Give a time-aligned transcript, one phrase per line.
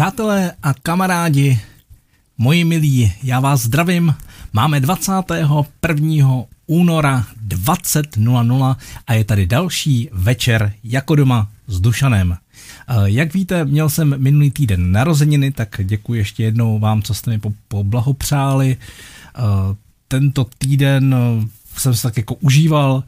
[0.00, 1.60] Přátelé a kamarádi,
[2.38, 4.14] moji milí, já vás zdravím.
[4.52, 6.44] Máme 21.
[6.66, 8.76] února 20.00
[9.06, 12.32] a je tady další večer jako doma s Dušanem.
[12.32, 17.30] Eh, jak víte, měl jsem minulý týden narozeniny, tak děkuji ještě jednou vám, co jste
[17.30, 18.76] mi poblahopřáli.
[18.76, 19.40] Eh,
[20.08, 23.04] tento týden eh, jsem se tak jako užíval,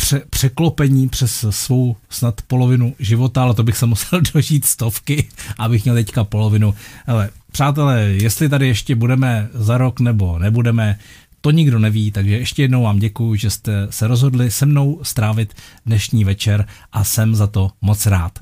[0.00, 5.84] pře- překlopení přes svou snad polovinu života, ale to bych se musel dožít stovky, abych
[5.84, 6.74] měl teďka polovinu.
[7.06, 10.98] Ale přátelé, jestli tady ještě budeme za rok nebo nebudeme,
[11.40, 15.54] to nikdo neví, takže ještě jednou vám děkuji, že jste se rozhodli se mnou strávit
[15.86, 18.38] dnešní večer a jsem za to moc rád.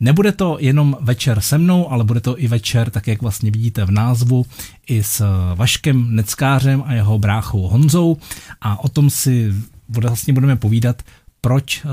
[0.00, 3.84] Nebude to jenom večer se mnou, ale bude to i večer, tak jak vlastně vidíte
[3.84, 4.46] v názvu,
[4.86, 8.16] i s Vaškem Neckářem a jeho bráchou Honzou
[8.60, 9.52] a o tom si
[9.88, 11.02] vlastně budeme povídat,
[11.40, 11.90] proč uh,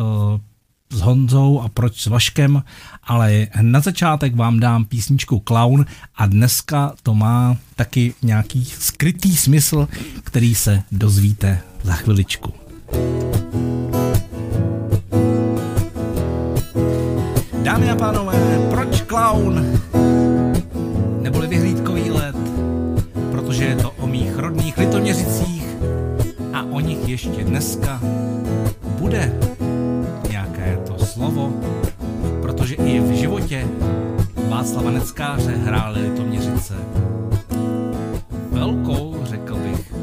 [0.91, 2.63] s Honzou a proč s Vaškem,
[3.03, 9.87] ale na začátek vám dám písničku Clown a dneska to má taky nějaký skrytý smysl,
[10.23, 12.53] který se dozvíte za chviličku.
[17.63, 19.79] Dámy a pánové, proč clown?
[21.21, 22.35] Neboli vyhlídkový let,
[23.31, 25.54] protože je to o mých rodných litoměřicích
[26.55, 27.99] a o nich ještě dneska
[28.99, 29.39] bude
[30.29, 31.53] nějaké to slovo,
[32.41, 33.67] protože i v životě
[34.49, 36.73] Václava Neckáře hráli Litoměřice
[38.51, 39.93] velkou, řekl bych,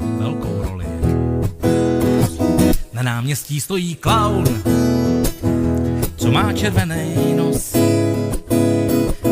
[0.00, 0.86] velkou roli.
[2.92, 4.44] Na náměstí stojí klaun,
[6.16, 7.76] co má červený nos,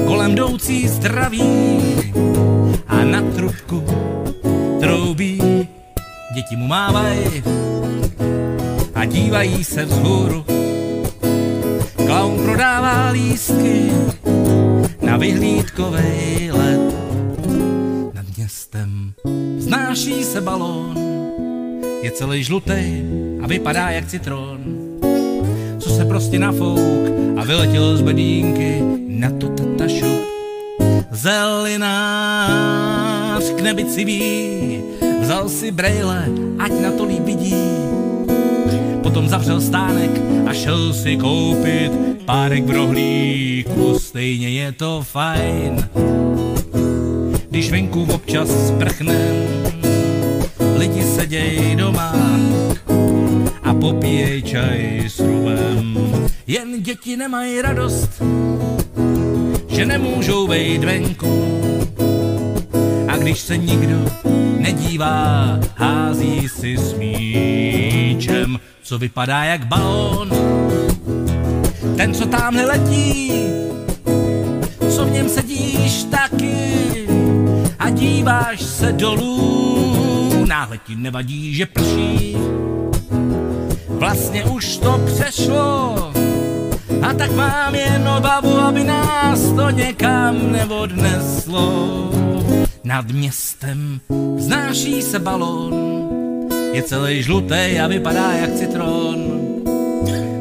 [0.06, 1.42] kolem jdoucí zdraví
[2.88, 3.84] a na trubku
[4.80, 5.35] troubí
[6.36, 7.42] děti mu mávají
[8.94, 10.44] a dívají se vzhůru.
[12.06, 13.90] Klaun prodává lístky
[15.00, 16.94] na vyhlídkovej let.
[18.14, 19.12] Nad městem
[19.58, 20.98] znáší se balón,
[22.02, 23.02] je celý žlutý
[23.42, 24.60] a vypadá jak citron.
[25.78, 30.20] Co se prostě nafouk a vyletěl z bedínky na to tata šup.
[31.10, 32.64] Zelinář
[33.50, 34.75] k nebi civí,
[35.20, 36.28] Vzal si brejle,
[36.58, 37.54] ať na to líp vidí.
[39.02, 40.10] Potom zavřel stánek
[40.46, 41.92] a šel si koupit
[42.26, 45.88] párek v rohlíku, stejně je to fajn.
[47.50, 49.36] Když venku občas sprchnem,
[50.76, 52.14] lidi seděj doma
[53.62, 55.98] a popíjej čaj s rumem.
[56.46, 58.22] Jen děti nemají radost,
[59.68, 61.60] že nemůžou vejít venku.
[63.08, 64.25] A když se nikdo
[64.66, 70.30] nedívá, hází si s míčem, co vypadá jak balón.
[71.96, 73.32] Ten, co tamhle letí,
[74.90, 77.06] co v něm sedíš taky
[77.78, 82.36] a díváš se dolů, náhle ti nevadí, že prší.
[83.88, 85.94] Vlastně už to přešlo,
[87.02, 92.10] a tak mám jen obavu, aby nás to někam neodneslo.
[92.84, 94.00] Nad městem
[94.36, 95.74] znáší se balon,
[96.72, 99.40] je celý žlutý a vypadá jak citron.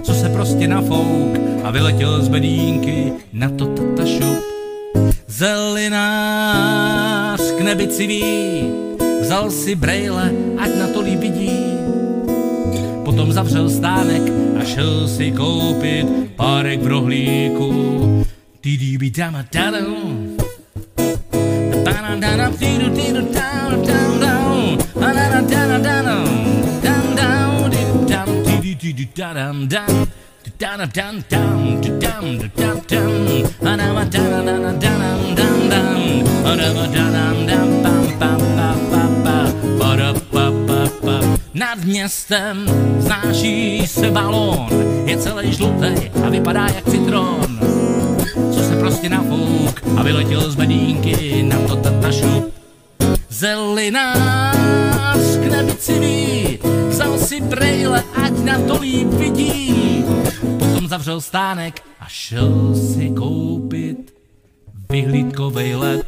[0.04, 4.44] Co se prostě nafouk a vyletěl z bedínky na to tata šup.
[5.28, 6.62] Zelinář
[7.58, 8.24] k nebi civí,
[9.22, 11.50] vzal si brejle, ať na to vidí.
[13.06, 14.22] Potom zavřel stánek
[14.60, 18.26] a šel si koupit párek v rohlíku.
[18.64, 20.36] Didi dama dadam,
[41.76, 42.66] nad městem
[43.00, 44.68] znáší se balón,
[45.06, 47.60] je celý žlutý a vypadá jak citron.
[48.54, 52.65] Co se prostě nafouk a vyletěl z bedínky na to tata šup.
[53.36, 60.04] Zelinář k nebi civí, vzal si brejle, ať na to líp vidí.
[60.60, 64.16] Potom zavřel stánek a šel si koupit
[64.90, 66.08] vyhlídkovej let.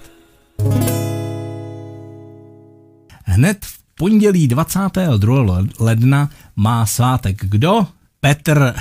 [3.24, 5.64] Hned v pondělí 22.
[5.80, 7.88] ledna má svátek kdo?
[8.20, 8.74] Petr.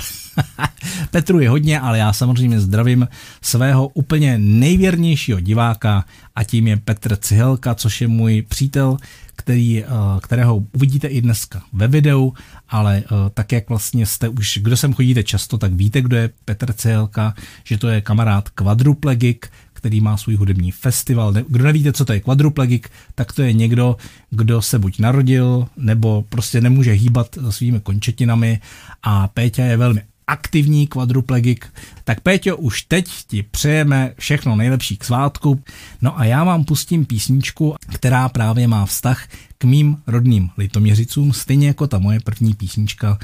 [1.11, 3.07] Petru je hodně, ale já samozřejmě zdravím
[3.41, 6.05] svého úplně nejvěrnějšího diváka
[6.35, 8.97] a tím je Petr Cihelka, což je můj přítel,
[9.35, 9.87] který, eh,
[10.21, 12.33] kterého uvidíte i dneska ve videu,
[12.69, 16.29] ale eh, tak jak vlastně jste už, kdo sem chodíte často, tak víte, kdo je
[16.45, 21.33] Petr Cihelka, že to je kamarád kvadruplegik, který má svůj hudební festival.
[21.33, 23.97] Kdo nevíte, co to je kvadruplegik, tak to je někdo,
[24.29, 28.59] kdo se buď narodil, nebo prostě nemůže hýbat svými končetinami
[29.03, 31.73] a Péťa je velmi aktivní kvadruplegik.
[32.03, 35.63] Tak Péťo, už teď ti přejeme všechno nejlepší k svátku.
[36.01, 39.27] No a já vám pustím písničku, která právě má vztah
[39.57, 43.19] k mým rodným litoměřicům, stejně jako ta moje první písnička,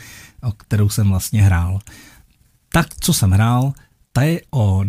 [0.58, 1.80] kterou jsem vlastně hrál.
[2.72, 3.74] Tak, co jsem hrál,
[4.14, 4.84] ta je o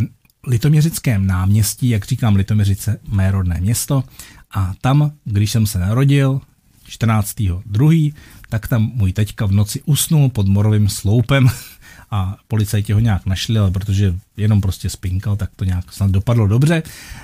[0.46, 4.04] Litoměřickém náměstí, jak říkám, Litoměřice, mé rodné město.
[4.54, 6.40] A tam, když jsem se narodil,
[6.88, 8.14] 14.2.,
[8.48, 11.48] tak tam můj teďka v noci usnul pod morovým sloupem
[12.10, 16.46] a policajti ho nějak našli, ale protože jenom prostě spinkal, tak to nějak snad dopadlo
[16.46, 16.82] dobře.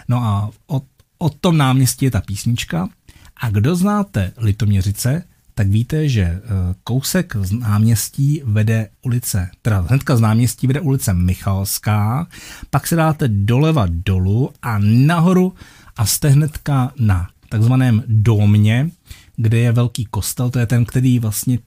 [0.08, 0.82] No a o,
[1.18, 2.88] o tom náměstí je ta písnička.
[3.36, 5.24] A kdo znáte Litoměřice,
[5.60, 6.40] tak víte, že eh,
[6.84, 12.26] kousek z náměstí vede ulice, teda hnedka z náměstí vede ulice Michalská,
[12.70, 15.54] pak se dáte doleva dolů a nahoru
[15.96, 18.90] a jste hnedka na takzvaném domě,
[19.36, 21.58] kde je velký kostel, to je ten, který vlastně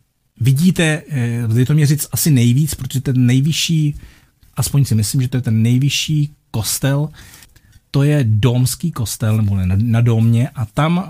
[0.42, 3.96] vidíte eh, Litoměřic asi nejvíc, protože ten nejvyšší,
[4.56, 7.10] aspoň si myslím, že to je ten nejvyšší kostel,
[7.94, 11.10] to je domský kostel, nebo ne, na, na domě a tam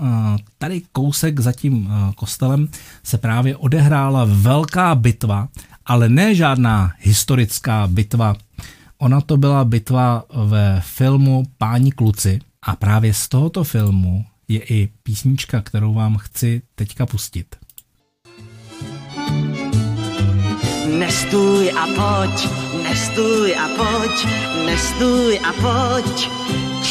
[0.58, 2.68] tady kousek za tím kostelem
[3.02, 5.48] se právě odehrála velká bitva,
[5.86, 8.36] ale ne žádná historická bitva.
[8.98, 14.88] Ona to byla bitva ve filmu Páni kluci a právě z tohoto filmu je i
[15.02, 17.56] písnička, kterou vám chci teďka pustit.
[20.98, 22.48] Nestůj a pojď,
[22.82, 24.26] nestůj a pojď,
[24.66, 26.30] nestůj a pojď.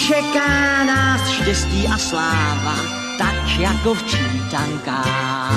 [0.07, 2.75] Čeká nás štěstí a sláva,
[3.17, 5.53] tak jako v čítankách.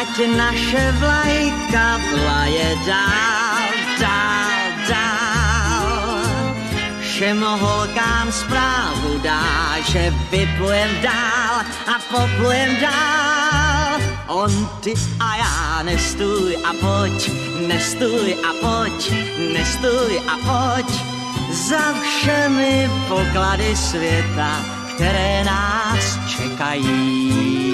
[0.00, 3.68] Ať naše vlajka vlaje dál,
[4.00, 4.50] dál,
[4.88, 6.20] dál.
[7.00, 13.73] Všem holkám zprávu dá, že vyplujem dál a poplujem dál
[14.28, 17.30] on, ty a já, nestůj a pojď,
[17.68, 19.12] nestůj a pojď,
[19.52, 20.86] nestůj a pojď,
[21.68, 24.60] za všemi poklady světa,
[24.94, 27.64] které nás čekají.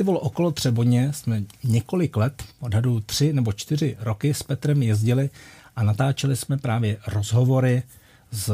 [0.00, 5.30] Festivalu okolo Třeboně jsme několik let, odhadu tři nebo čtyři roky s Petrem jezdili
[5.76, 7.82] a natáčeli jsme právě rozhovory
[8.30, 8.52] s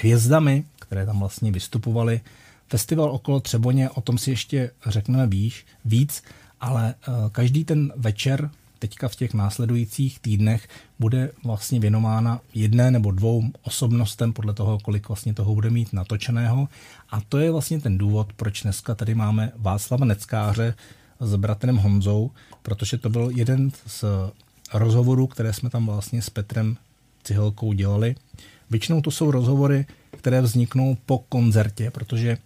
[0.00, 2.20] hvězdami, které tam vlastně vystupovaly.
[2.68, 6.22] Festival okolo Třeboně, o tom si ještě řekneme víš, víc,
[6.60, 13.10] ale eh, každý ten večer teďka v těch následujících týdnech bude vlastně věnována jedné nebo
[13.10, 16.68] dvou osobnostem podle toho, kolik vlastně toho bude mít natočeného.
[17.10, 20.74] A to je vlastně ten důvod, proč dneska tady máme Václava Neckáře
[21.20, 22.30] s bratrem Honzou,
[22.62, 24.04] protože to byl jeden z
[24.74, 26.76] rozhovorů, které jsme tam vlastně s Petrem
[27.24, 28.14] Cihelkou dělali.
[28.70, 32.38] Většinou to jsou rozhovory, které vzniknou po koncertě, protože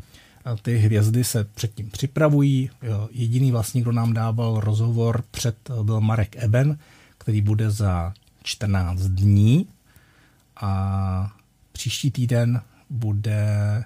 [0.63, 2.71] ty hvězdy se předtím připravují.
[3.11, 6.79] Jediný vlastně, kdo nám dával rozhovor před, byl Marek Eben,
[7.19, 9.67] který bude za 14 dní
[10.57, 11.33] a
[11.73, 13.85] příští týden bude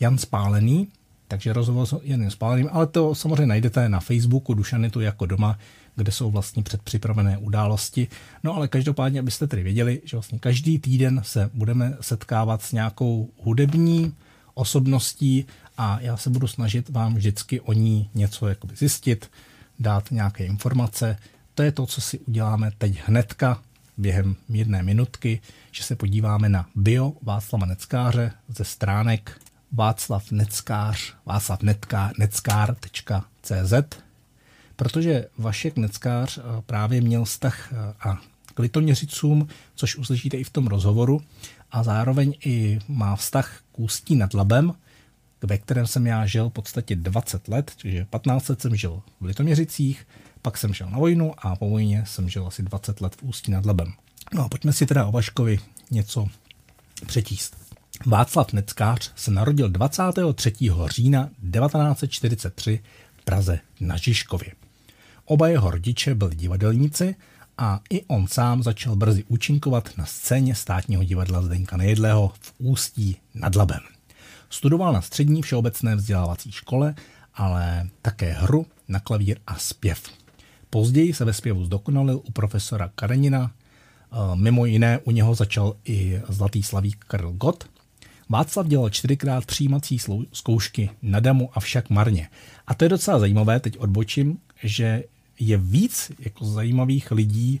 [0.00, 0.88] Jan Spálený,
[1.28, 5.58] takže rozhovor s Janem Spáleným, ale to samozřejmě najdete na Facebooku Dušanitu jako doma,
[5.96, 8.08] kde jsou vlastně předpřipravené události.
[8.44, 13.30] No ale každopádně, abyste tedy věděli, že vlastně každý týden se budeme setkávat s nějakou
[13.42, 14.14] hudební
[14.56, 15.46] osobností
[15.78, 19.30] a já se budu snažit vám vždycky o ní něco jakoby zjistit,
[19.78, 21.18] dát nějaké informace.
[21.54, 23.62] To je to, co si uděláme teď hnedka
[23.96, 25.40] během jedné minutky,
[25.72, 29.40] že se podíváme na bio Václava Neckáře ze stránek
[29.72, 31.62] Václav Neckář, Václav
[32.18, 33.72] Neckář.cz
[34.76, 38.20] protože Vašek Neckář právě měl vztah a
[38.54, 38.60] k
[39.74, 41.22] což uslyšíte i v tom rozhovoru,
[41.70, 44.74] a zároveň i má vztah k Ústí nad Labem,
[45.42, 49.24] ve kterém jsem já žil v podstatě 20 let, čiže 15 let jsem žil v
[49.24, 50.06] Litoměřicích,
[50.42, 53.52] pak jsem šel na vojnu a po vojně jsem žil asi 20 let v Ústí
[53.52, 53.92] nad Labem.
[54.34, 55.58] No a pojďme si teda o Vaškovi
[55.90, 56.26] něco
[57.06, 57.56] přečíst.
[58.06, 60.52] Václav Neckář se narodil 23.
[60.86, 62.80] října 1943
[63.16, 64.52] v Praze na Žižkově.
[65.24, 67.14] Oba jeho rodiče byli divadelníci
[67.58, 73.16] a i on sám začal brzy účinkovat na scéně státního divadla Zdenka Nejedlého v Ústí
[73.34, 73.80] nad Labem.
[74.50, 76.94] Studoval na střední všeobecné vzdělávací škole,
[77.34, 80.02] ale také hru na klavír a zpěv.
[80.70, 86.20] Později se ve zpěvu zdokonalil u profesora Karenina, eh, mimo jiné u něho začal i
[86.28, 87.70] zlatý slavík Karel Gott.
[88.28, 89.98] Václav dělal čtyřikrát přijímací
[90.32, 92.28] zkoušky na damu, avšak marně.
[92.66, 95.04] A to je docela zajímavé, teď odbočím, že
[95.38, 97.60] je víc jako zajímavých lidí,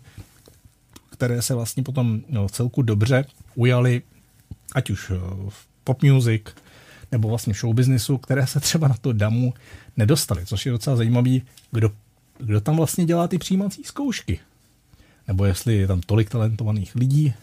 [1.10, 4.02] které se vlastně potom no, celku dobře ujali,
[4.72, 5.14] ať už eh,
[5.48, 6.42] v pop music,
[7.12, 9.54] nebo vlastně v showbiznisu, které se třeba na to damu
[9.96, 11.90] nedostali, což je docela zajímavý, kdo,
[12.38, 14.40] kdo tam vlastně dělá ty přijímací zkoušky.
[15.28, 17.34] Nebo jestli je tam tolik talentovaných lidí.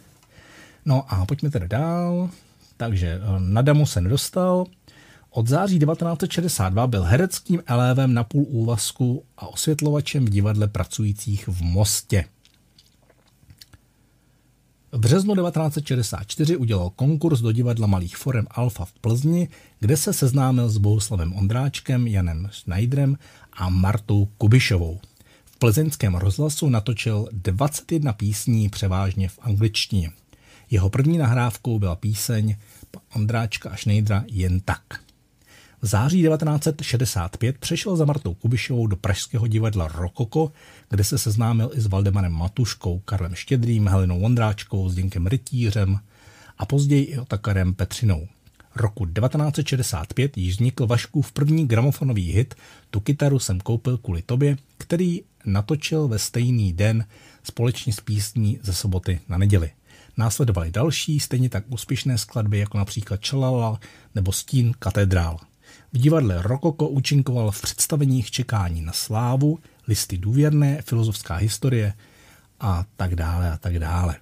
[0.85, 2.29] No a pojďme teda dál.
[2.77, 4.65] Takže eh, na damu se nedostal,
[5.33, 11.61] od září 1962 byl hereckým elévem na půl úvazku a osvětlovačem v divadle pracujících v
[11.61, 12.25] Mostě.
[14.91, 19.49] V březnu 1964 udělal konkurs do divadla malých forem Alfa v Plzni,
[19.79, 23.17] kde se seznámil s Bohuslavem Ondráčkem, Janem Schneiderem
[23.53, 24.99] a Martou Kubišovou.
[25.45, 30.11] V plzeňském rozhlasu natočil 21 písní převážně v angličtině.
[30.69, 32.55] Jeho první nahrávkou byla píseň
[33.15, 34.83] Ondráčka a Schneidera Jen tak.
[35.83, 40.51] V září 1965 přešel za Martou Kubišovou do Pražského divadla Rokoko,
[40.89, 45.99] kde se seznámil i s Valdemarem Matuškou, Karlem Štědrým, Helenou Vondráčkou, Zdenkem Rytířem
[46.57, 48.27] a později i Otakarem Petřinou.
[48.75, 52.55] Roku 1965 již vznikl Vaškův první gramofonový hit
[52.89, 57.05] Tu kytaru jsem koupil kvůli tobě, který natočil ve stejný den
[57.43, 59.71] společně s písní ze soboty na neděli.
[60.17, 63.79] Následovaly další, stejně tak úspěšné skladby, jako například Čelala
[64.15, 65.39] nebo Stín katedrál.
[65.93, 71.93] V divadle Rokoko účinkoval v představeních Čekání na slávu, listy důvěrné, filozofská historie
[72.59, 74.15] a tak dále a tak dále.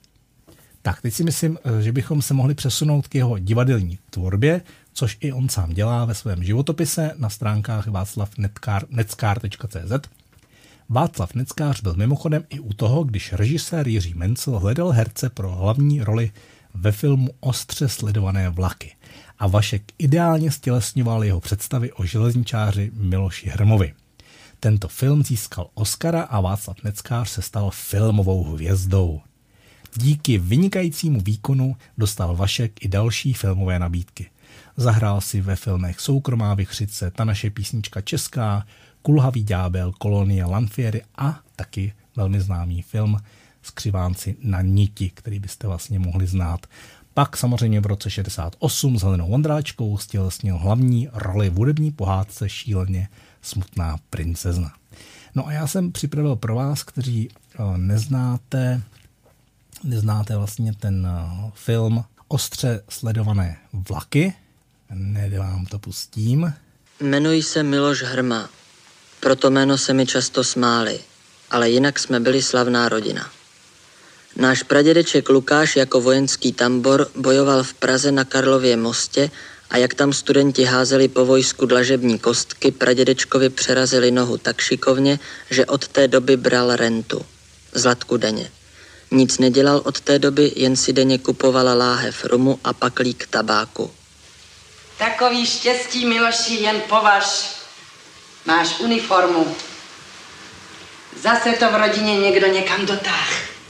[0.81, 4.61] Tak teď si myslím, eh, že bychom se mohli přesunout k jeho divadelní tvorbě,
[4.93, 10.09] což i on sám dělá ve svém životopise na stránkách václavneckár.cz.
[10.89, 16.03] Václav Neckář byl mimochodem i u toho, když režisér Jiří Mencel hledal herce pro hlavní
[16.03, 16.31] roli
[16.73, 18.95] ve filmu Ostře sledované vlaky
[19.41, 23.93] a Vašek ideálně stělesňoval jeho představy o železničáři Miloši Hrmovi.
[24.59, 29.21] Tento film získal Oscara a Václav Neckář se stal filmovou hvězdou.
[29.95, 34.29] Díky vynikajícímu výkonu dostal Vašek i další filmové nabídky.
[34.77, 38.65] Zahrál si ve filmech Soukromá vychřice, Ta naše písnička česká,
[39.01, 43.17] Kulhavý ďábel, Kolonie Lanfiery a taky velmi známý film
[43.61, 46.67] Skřivánci na niti, který byste vlastně mohli znát.
[47.13, 53.09] Pak samozřejmě v roce 68 s Helenou Vondráčkou stělesnil hlavní roli v hudební pohádce Šíleně
[53.41, 54.73] smutná princezna.
[55.35, 58.81] No a já jsem připravil pro vás, kteří eh, neznáte,
[59.83, 64.33] neznáte vlastně ten eh, film Ostře sledované vlaky.
[64.93, 66.53] Nede vám to pustím.
[66.99, 68.49] Jmenuji se Miloš Hrma.
[69.19, 70.99] Proto jméno se mi často smáli,
[71.49, 73.40] ale jinak jsme byli slavná rodina.
[74.35, 79.31] Náš pradědeček Lukáš jako vojenský tambor bojoval v Praze na Karlově mostě
[79.69, 85.19] a jak tam studenti házeli po vojsku dlažební kostky, pradědečkovi přerazili nohu tak šikovně,
[85.49, 87.25] že od té doby bral rentu.
[87.73, 88.51] Zlatku denně.
[89.11, 93.91] Nic nedělal od té doby, jen si denně kupovala láhev rumu a paklík tabáku.
[94.97, 97.55] Takový štěstí, Miloši, jen považ.
[98.45, 99.55] Máš uniformu.
[101.21, 103.60] Zase to v rodině někdo někam dotáh.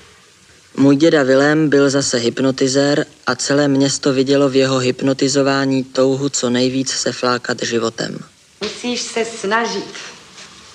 [0.77, 6.49] Můj děda Vilém byl zase hypnotizér a celé město vidělo v jeho hypnotizování touhu co
[6.49, 8.19] nejvíc se flákat životem.
[8.61, 9.93] Musíš se snažit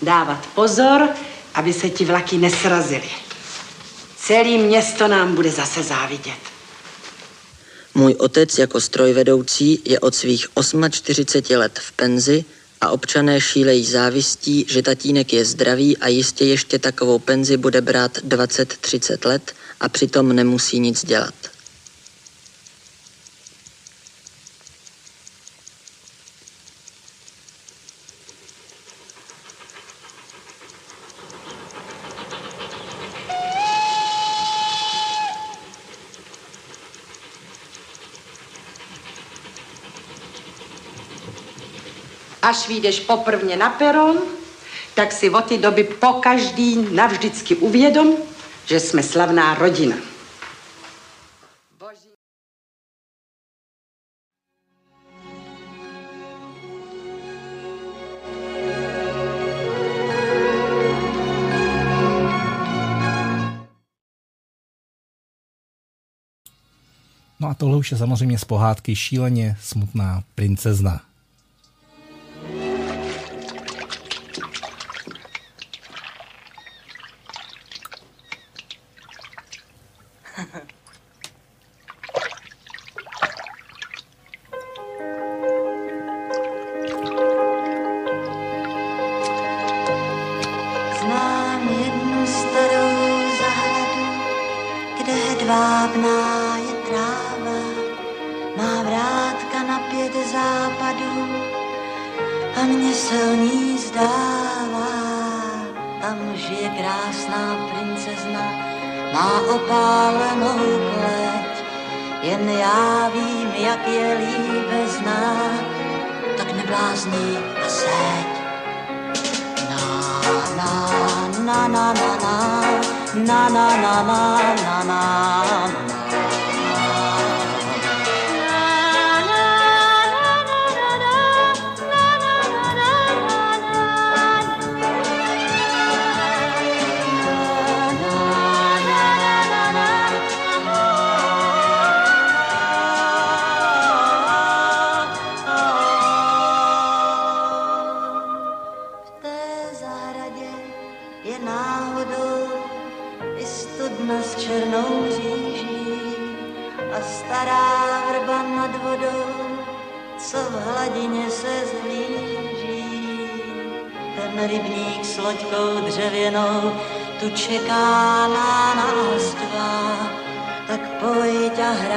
[0.02, 1.08] dávat pozor,
[1.54, 3.10] aby se ti vlaky nesrazily.
[4.16, 6.38] Celé město nám bude zase závidět.
[7.94, 10.46] Můj otec jako strojvedoucí je od svých
[10.90, 12.44] 48 let v penzi
[12.80, 18.18] a občané šílejí závistí, že tatínek je zdravý a jistě ještě takovou penzi bude brát
[18.18, 21.34] 20-30 let– a přitom nemusí nic dělat.
[42.46, 44.18] až vyjdeš poprvně na peron,
[44.94, 48.16] tak si od té doby po každý navždycky uvědom,
[48.66, 49.96] že jsme slavná rodina.
[67.40, 71.15] No a tohle už je samozřejmě z pohádky šíleně smutná princezna.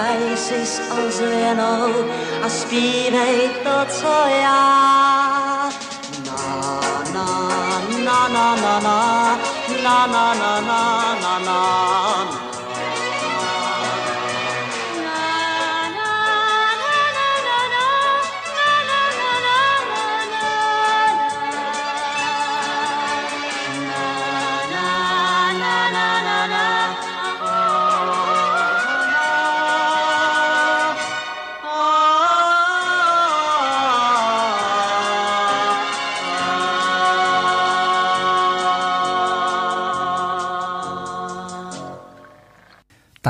[0.09, 1.93] Hraj si s ozvěnou
[2.43, 5.69] a zpívej to, co já.
[6.25, 6.81] Na,
[7.13, 7.25] na,
[8.03, 9.27] na, na, na, na,
[9.83, 12.48] na, na, na, na, na, na.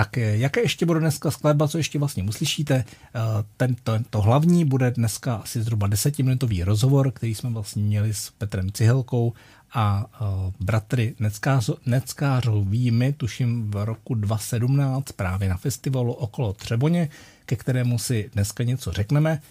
[0.10, 2.76] Tak eh, jaké ještě bude dneska skladba, co ještě vlastně uslyšíte?
[3.16, 3.20] Eh,
[3.58, 3.76] Ten,
[4.10, 9.34] to, hlavní bude dneska asi zhruba desetiminutový rozhovor, který jsme vlastně měli s Petrem Cihelkou
[9.74, 17.10] a uh, bratry Neckářo, Neckářovými, tuším v roku 2017 právě na festivalu okolo Třeboně,
[17.46, 19.42] ke kterému si dneska něco řekneme.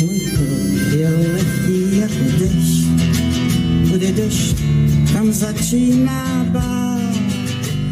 [0.00, 1.35] Vojko
[4.26, 4.56] dešť,
[5.14, 6.98] tam začíná bál.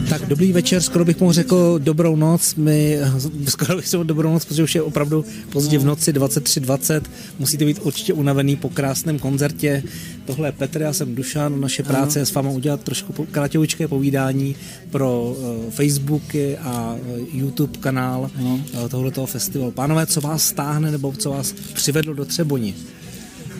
[0.08, 2.54] Tak dobrý večer, skoro bych mohl řekl dobrou noc.
[2.54, 2.98] My
[3.48, 7.02] skoro bych řekl dobrou noc, protože už je opravdu pozdě v noci 23.20.
[7.38, 9.82] Musíte být určitě unavený po krásném koncertě.
[10.24, 11.60] Tohle je Petr, já jsem Dušan.
[11.60, 14.56] Naše práce je s váma udělat trošku kratěvoučké povídání
[14.90, 19.70] pro uh, Facebooky a uh, YouTube kanál uh, tohoto festivalu.
[19.70, 22.74] Pánové, co vás stáhne nebo co vás přivedlo do Třeboni?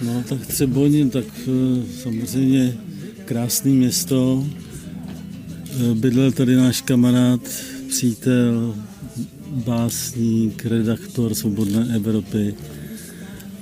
[0.03, 2.75] No tak Třeboň, tak eh, samozřejmě
[3.25, 4.47] krásné město.
[5.71, 7.41] Eh, Bydlel tady náš kamarád,
[7.89, 8.75] přítel,
[9.67, 12.55] básník, redaktor Svobodné Evropy.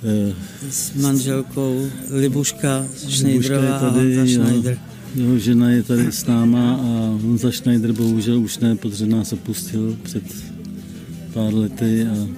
[0.05, 0.35] Eh,
[0.71, 4.27] S manželkou Libuška a Honza jo.
[4.27, 4.79] Schneider.
[5.15, 9.97] Jeho žena je tady s náma a Honza Schneider bohužel už ne, protože nás opustil
[10.03, 10.23] před
[11.33, 12.29] pár lety, a,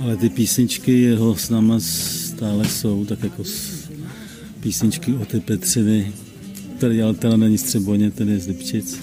[0.00, 1.80] ale ty písničky jeho s náma
[2.40, 3.88] stále jsou, tak jako s,
[4.60, 6.12] písničky o ty Petřiny,
[6.76, 9.00] který ale teda není z Třeboně, ten je z Lipčic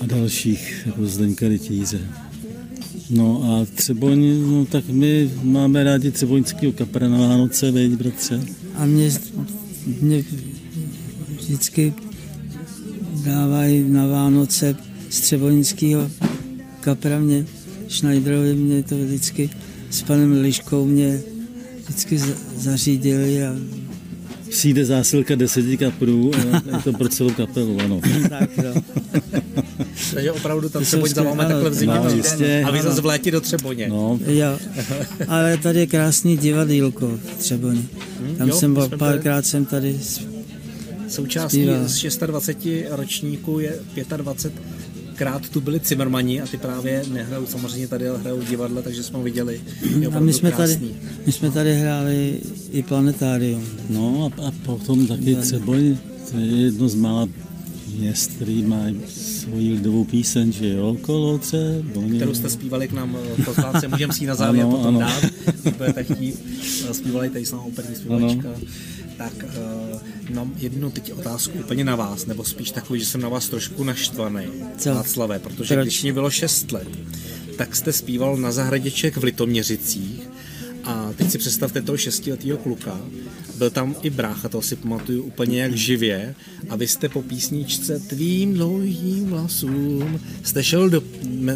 [0.00, 2.00] a dalších, jako Zdeňka Rytíře.
[3.10, 8.40] No a Třeboň, no tak my máme rádi třeboňského kapra na Vánoce, veď bratře?
[8.74, 9.10] A mě,
[10.00, 10.24] mě
[11.40, 11.94] vždycky
[13.24, 14.76] dávají na Vánoce
[15.10, 16.10] z Třebonického
[16.80, 17.46] kapra mě,
[17.88, 19.50] Schneiderovi mě to vždycky
[19.90, 21.35] s panem Liškou mě
[21.88, 23.52] vždycky za- zařídili a
[24.50, 26.38] Přijde zásilka deseti kaprů a
[26.76, 28.00] je to pro celou kapelu, ano.
[28.30, 28.82] tak no.
[30.14, 31.36] Takže opravdu tam Třeboň za ano.
[31.36, 33.88] takhle v zimě No, přijde jistě, a vy zase v létě do Třeboně.
[33.88, 34.58] No, Jo,
[35.28, 37.88] ale tady je krásný divadýlko v Třeboni.
[38.38, 40.20] Tam jo, jsem byl, párkrát jsem tady s-
[41.08, 41.88] Součástí Zpívá.
[41.88, 43.72] z 26 ročníků je
[44.16, 44.52] 25
[45.16, 49.18] krát tu byli Cimrmani a ty právě nehrajou samozřejmě tady, ale hrajou divadle, takže jsme
[49.18, 49.60] ho viděli.
[50.00, 50.78] Je a my jsme, tady,
[51.26, 52.40] my jsme tady hráli
[52.72, 53.64] i planetárium.
[53.90, 55.96] no a, a potom taky Třeboň,
[56.30, 57.28] to je jedno z mála
[57.98, 62.16] měst, který má svoji lidovou píseň, že jo, kolo Třeboně.
[62.16, 65.00] kterou jste zpívali k nám v pozvánce, můžeme si ji na závěr Ano, potom ano.
[65.00, 65.24] dát,
[65.62, 66.42] když budete chtít.
[66.90, 68.48] Eh, Zpívali tady s námi operní zpěvačka.
[69.18, 73.28] Tak uh, mám jednu teď otázku úplně na vás, nebo spíš takový, že jsem na
[73.28, 74.46] vás trošku naštvaný,
[74.78, 74.94] Co?
[74.94, 75.86] Václave, protože Proč?
[75.86, 76.88] když mě bylo 6 let,
[77.58, 80.28] tak jste zpíval na zahraděček v Litoměřicích
[80.84, 83.00] a teď si představte toho šestiletého kluka,
[83.56, 86.34] byl tam i brácha, toho si pamatuju úplně jak živě
[86.70, 91.02] a vy jste po písničce tvým dlouhým vlasům jste šel do,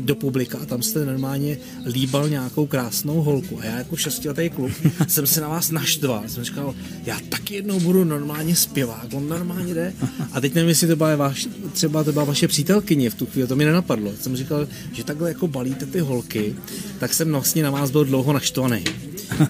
[0.01, 4.73] do publika a tam jste normálně líbal nějakou krásnou holku a já jako šestiletý kluk
[5.09, 9.75] jsem se na vás naštval, jsem říkal, já taky jednou budu normálně zpěvák, on normálně
[9.75, 9.93] jde
[10.33, 13.49] a teď nevím, jestli to byla vaš, třeba to byla vaše přítelkyně v tu chvíli,
[13.49, 16.57] to mi nenapadlo, jsem říkal, že takhle jako balíte ty holky,
[16.99, 18.85] tak jsem vlastně na vás byl dlouho naštvaný.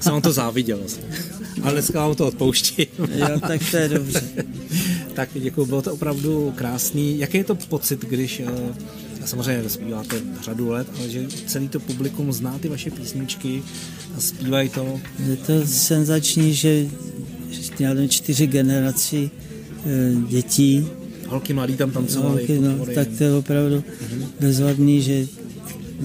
[0.00, 0.78] Jsem vám to záviděl.
[0.78, 1.39] vlastně.
[1.62, 2.86] Ale dneska vám to odpouštím.
[2.98, 4.22] Jo, tak to je dobře.
[5.14, 7.18] tak děkuji, bylo to opravdu krásný.
[7.18, 8.74] Jaký je to pocit, když eh,
[9.22, 13.62] a samozřejmě zpíváte řadu let, ale že celý to publikum zná ty vaše písničky
[14.16, 15.00] a zpívají to.
[15.26, 16.86] Je to senzační, že
[17.80, 19.30] nevím, čtyři generaci
[19.86, 20.88] eh, dětí,
[21.30, 22.46] Holky mladí tam tancovali.
[22.46, 23.84] holky, no, tak to je opravdu
[24.40, 25.26] bezvadný, že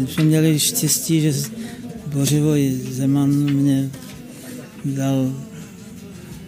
[0.07, 1.33] jsme měli štěstí, že
[2.13, 3.89] Bořivoj Zeman mě
[4.85, 5.33] dal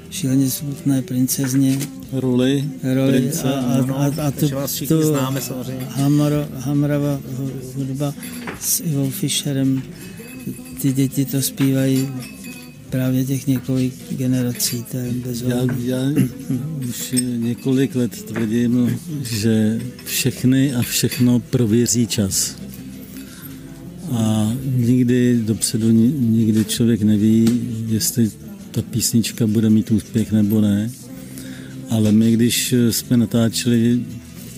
[0.09, 1.79] šíleně smutné princezně
[2.11, 5.85] Roli, roli prince, a, a, a, a tu, vás všichni tu známe samozřejmě.
[5.89, 8.13] Hamro, Hamrava hu- hudba
[8.61, 9.81] s Ivou Fischerem,
[10.81, 12.09] ty děti to zpívají
[12.89, 15.87] právě těch několik generací, to je Já, bezvadný.
[15.87, 15.97] já
[16.89, 22.55] už několik let tvrdím, že všechny a všechno prověří čas.
[24.11, 27.45] A nikdy dopředu ni- nikdy člověk neví,
[27.87, 28.31] jestli
[28.71, 30.91] ta písnička bude mít úspěch nebo ne.
[31.89, 34.01] Ale my, když jsme natáčeli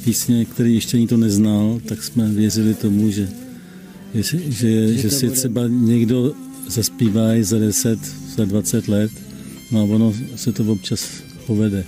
[0.03, 3.29] písně, které ještě nikdo neznal, tak jsme věřili tomu, že,
[4.13, 5.38] že, že, že to si bude.
[5.38, 6.33] třeba někdo
[6.67, 7.99] zaspívá i za 10,
[8.38, 9.12] za 20 let,
[9.71, 11.07] no a ono se to občas
[11.47, 11.83] povede.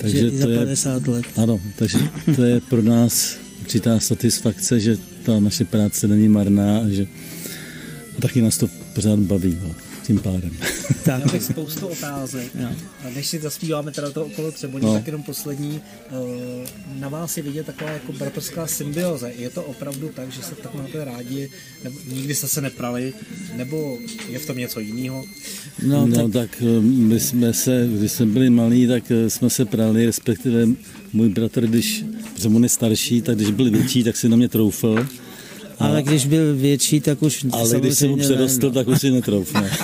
[0.00, 1.24] Takže Takže i za to je, 50 let.
[1.36, 1.98] ano, takže
[2.36, 7.06] to je pro nás určitá satisfakce, že ta naše práce není marná a že
[8.18, 9.74] a taky nás to pořád baví, no,
[10.06, 10.50] tím pádem.
[11.04, 12.52] Tak, Já bych spoustu otázek.
[13.04, 14.94] A než si zaspíváme teda to okolo Třeboně, No.
[14.94, 15.80] tak jenom poslední.
[16.10, 16.68] eh,
[17.00, 19.32] Na vás je vidět taková jako bratrská symbioze.
[19.38, 21.50] Je to opravdu tak, že se tak máte rádi,
[21.84, 23.12] nebo nikdy jste se neprali,
[23.56, 25.24] nebo je v tom něco jiného?
[25.86, 29.50] no, No tak, tak eh, my jsme se, když jsme byli malí, tak eh, jsme
[29.50, 30.66] se prali, respektive
[31.12, 32.04] můj bratr, když,
[32.42, 35.06] protože on je starší, tak když byl větší, tak si na mě troufl.
[35.78, 39.10] ale když byl větší, tak už Ale když jsem mu předostl, ne, tak už si
[39.10, 39.70] netroufne.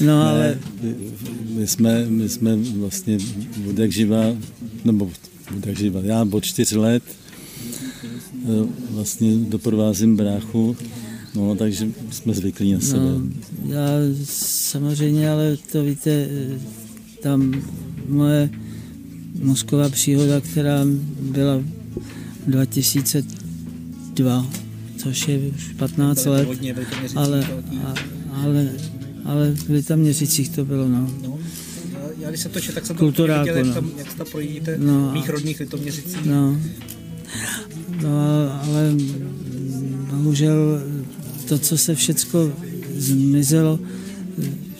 [0.00, 0.94] No, ale Ne,
[1.48, 3.18] my jsme, my jsme vlastně
[3.70, 4.36] od jak živa,
[4.84, 5.10] nebo
[5.58, 7.02] od jak živa, já od čtyř let
[8.44, 10.76] eh, vlastně doprovázím bráchu,
[11.34, 13.00] no, takže jsme zvyklí na sebe.
[13.00, 13.22] No,
[13.68, 13.88] já
[14.24, 16.58] samozřejmě, ale to víte, eh,
[17.22, 17.62] tam
[18.08, 18.50] moje
[19.42, 20.80] mozková příhoda, která
[21.20, 21.62] byla
[22.46, 24.46] 2002,
[24.96, 26.74] což je už 15 Byli let, hodně
[27.14, 27.46] ale,
[27.84, 27.94] a,
[28.32, 28.68] ale,
[29.24, 31.10] ale v Litoměřicích to bylo, no.
[31.22, 31.38] No,
[32.18, 33.74] já když jsem to četl, tak jsem Kulturáku, to viděl, jak no.
[33.74, 36.24] tam, jak tam projíždíte No mých rodných litoměřicích.
[36.24, 36.60] No,
[38.02, 38.18] no
[38.62, 38.94] ale
[40.10, 40.82] bohužel
[41.48, 42.52] to, co se všecko
[42.96, 43.78] zmizelo,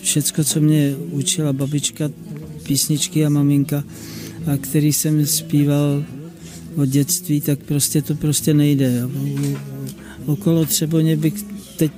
[0.03, 2.11] všecko, co mě učila babička,
[2.62, 3.85] písničky a maminka,
[4.46, 6.04] a který jsem zpíval
[6.76, 9.02] od dětství, tak prostě to prostě nejde.
[10.26, 11.35] Okolo Třeboně bych
[11.76, 11.92] teď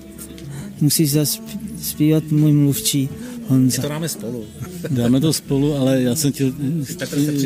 [0.80, 3.08] musí zaspívat můj mluvčí
[3.48, 3.82] My Honza.
[3.82, 4.44] to dáme spolu.
[4.90, 6.52] Dáme to spolu, ale já jsem chtěl,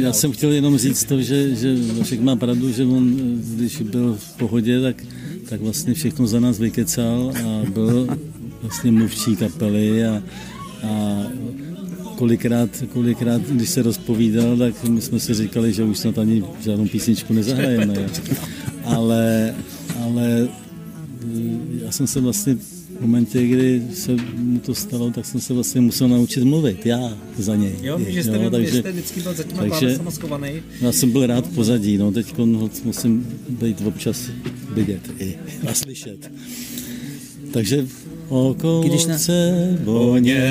[0.00, 3.16] já jsem chtěl jenom říct to, že, že Vašek má pravdu, že on,
[3.54, 5.04] když byl v pohodě, tak,
[5.48, 8.08] tak vlastně všechno za nás vykecal a byl
[8.62, 10.22] vlastně mluvčí kapely a,
[10.82, 11.22] a
[12.22, 16.86] kolikrát, kolikrát, když se rozpovídal, tak my jsme si říkali, že už snad ani žádnou
[16.86, 17.94] písničku nezahrajeme.
[18.84, 19.54] Ale,
[20.04, 20.48] ale
[21.82, 22.56] já jsem se vlastně
[23.00, 27.56] momentě, kdy se mu to stalo, tak jsem se vlastně musel naučit mluvit, já za
[27.56, 27.74] něj.
[27.82, 29.98] Jo, že jste, jo, takže, jste vždycky byl za těma takže.
[30.80, 32.38] Já jsem byl rád v pozadí, no teď
[32.84, 34.30] musím být občas
[34.74, 36.30] vidět i a slyšet.
[37.52, 37.86] Takže
[38.28, 39.16] okolo Když na...
[39.16, 40.50] Třeboně,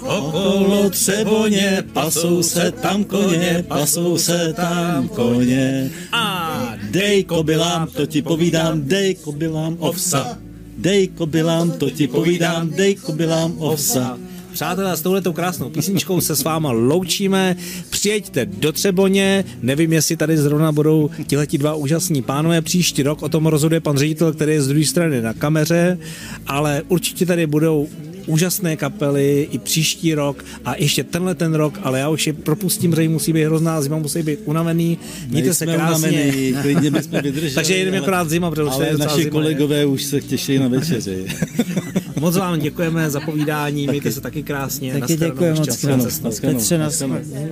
[0.00, 5.90] okolo Třeboně, pasou se tam koně, pasou se tam koně.
[6.12, 10.38] A dej kobylám, to ti povídám, dej kobylám ovsa.
[10.78, 14.18] Dej kobylám, to ti povídám, dej kobylám ovsa.
[14.54, 17.56] Přátelé, s touhletou krásnou písničkou se s váma loučíme.
[17.90, 22.62] Přijeďte do Třeboně, nevím, jestli tady zrovna budou tihleti dva úžasní pánové.
[22.62, 25.98] Příští rok o tom rozhoduje pan ředitel, který je z druhé strany na kameře,
[26.46, 27.88] ale určitě tady budou
[28.26, 32.94] úžasné kapely i příští rok a ještě tenhle ten rok, ale já už je propustím,
[32.94, 34.98] že musí být hrozná zima, musí být unavený.
[35.28, 36.08] Mějte se krásně.
[36.08, 37.54] Unavený, klidně bychom vydrželi.
[37.54, 39.86] Takže jedeme akorát zima, protože ale naši zima, kolegové je.
[39.86, 41.26] už se těší na večeři.
[42.24, 44.96] moc vám děkujeme za povídání, mějte se taky krásně.
[45.00, 46.30] Taky děkujeme moc krásně.
[46.40, 46.90] Petře,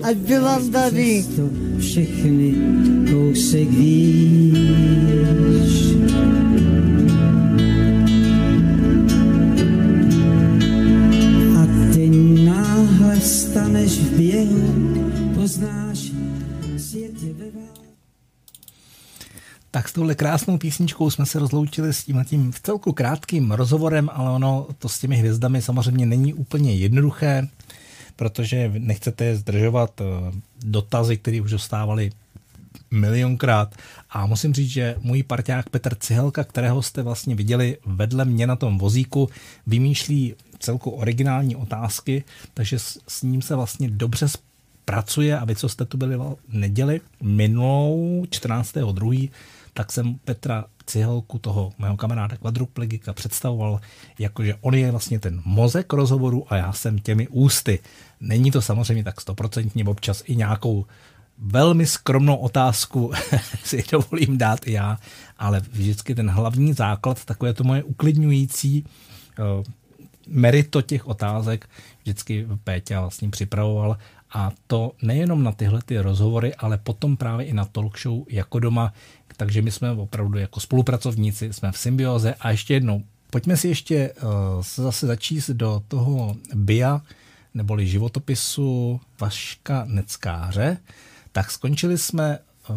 [0.02, 1.24] Ať by vám tady
[1.78, 2.54] všechny
[3.12, 4.92] kousek víš.
[13.22, 14.71] staneš v běhu,
[19.72, 24.10] tak s touhle krásnou písničkou jsme se rozloučili s tím tím v celku krátkým rozhovorem,
[24.12, 27.48] ale ono to s těmi hvězdami samozřejmě není úplně jednoduché,
[28.16, 30.04] protože nechcete zdržovat eh,
[30.64, 32.10] dotazy, které už dostávali
[32.90, 33.74] milionkrát.
[34.10, 38.56] A musím říct, že můj parťák Petr Cihelka, kterého jste vlastně viděli vedle mě na
[38.56, 39.28] tom vozíku,
[39.66, 44.28] vymýšlí celku originální otázky, takže s, s ním se vlastně dobře
[44.84, 49.30] pracuje a vy, co jste tu byli v neděli minulou 14.2.,
[49.74, 53.80] tak jsem Petra Cihelku, toho mého kamaráda kvadruplegika, představoval,
[54.18, 57.78] jakože on je vlastně ten mozek rozhovoru a já jsem těmi ústy.
[58.20, 60.86] Není to samozřejmě tak stoprocentně, občas i nějakou
[61.38, 63.12] velmi skromnou otázku
[63.64, 64.98] si dovolím dát i já,
[65.38, 68.84] ale vždycky ten hlavní základ, takové to moje uklidňující
[69.38, 69.64] uh,
[70.28, 71.68] merito těch otázek
[72.02, 73.96] vždycky Péťa vlastně připravoval
[74.32, 78.58] a to nejenom na tyhle ty rozhovory, ale potom právě i na talk show jako
[78.58, 78.92] doma,
[79.36, 82.34] takže my jsme opravdu jako spolupracovníci, jsme v symbioze.
[82.40, 87.02] A ještě jednou, pojďme si ještě uh, zase začíst do toho BIA,
[87.54, 90.76] neboli životopisu Vaška Neckáře,
[91.32, 92.74] tak skončili jsme eh,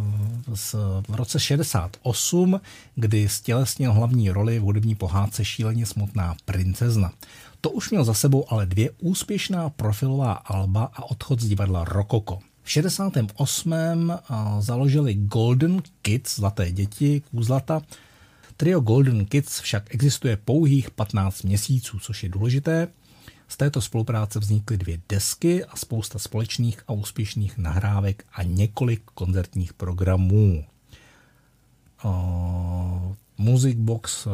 [1.07, 2.61] v roce 68,
[2.95, 7.11] kdy stělesnil hlavní roli v hudební pohádce Šíleně smutná princezna.
[7.65, 12.39] To už měl za sebou ale dvě úspěšná profilová alba a odchod z divadla Rokoko.
[12.63, 13.73] V 68.
[13.73, 14.17] Eh,
[14.59, 17.81] založili Golden Kids, Zlaté děti, Kůzlata.
[18.57, 22.87] Trio Golden Kids však existuje pouhých 15 měsíců, což je důležité.
[23.47, 29.73] Z této spolupráce vznikly dvě desky a spousta společných a úspěšných nahrávek a několik koncertních
[29.73, 30.65] programů.
[32.03, 32.11] Uh,
[33.37, 34.27] Music Box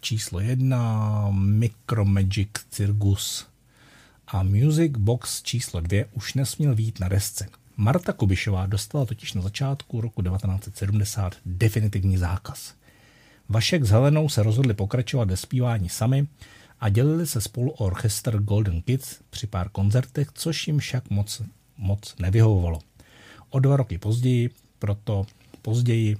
[0.00, 3.46] číslo jedna, Micro Magic Circus
[4.26, 7.48] a Music Box číslo dvě už nesměl vít na desce.
[7.76, 12.74] Marta Kubišová dostala totiž na začátku roku 1970 definitivní zákaz.
[13.48, 16.26] Vašek s Helenou se rozhodli pokračovat ve zpívání sami
[16.80, 21.42] a dělili se spolu o orchestr Golden Kids při pár koncertech, což jim však moc,
[21.76, 22.78] moc nevyhovovalo.
[23.50, 25.26] O dva roky později, proto
[25.62, 26.16] později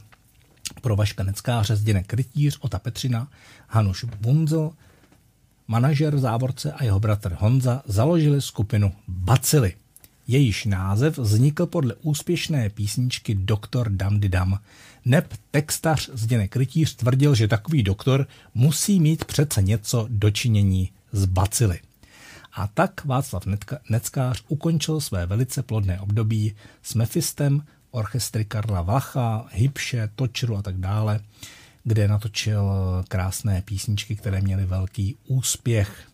[0.72, 3.28] pro Vaška Neckáře Zděnek Rytíř, Ota Petřina,
[3.68, 4.70] Hanuš Bunzel,
[5.68, 9.74] manažer závorce a jeho bratr Honza založili skupinu Bacily.
[10.26, 14.60] Jejíž název vznikl podle úspěšné písničky Doktor Damdy Dam.
[15.04, 21.80] Neb textař Zděnek Rytíř tvrdil, že takový doktor musí mít přece něco dočinění s bacily.
[22.52, 23.42] A tak Václav
[23.90, 30.76] Neckář ukončil své velice plodné období s Mefistem, orchestry Karla Vacha, Hybše, Točru a tak
[30.76, 31.20] dále,
[31.84, 32.72] kde natočil
[33.08, 36.08] krásné písničky, které měly velký úspěch.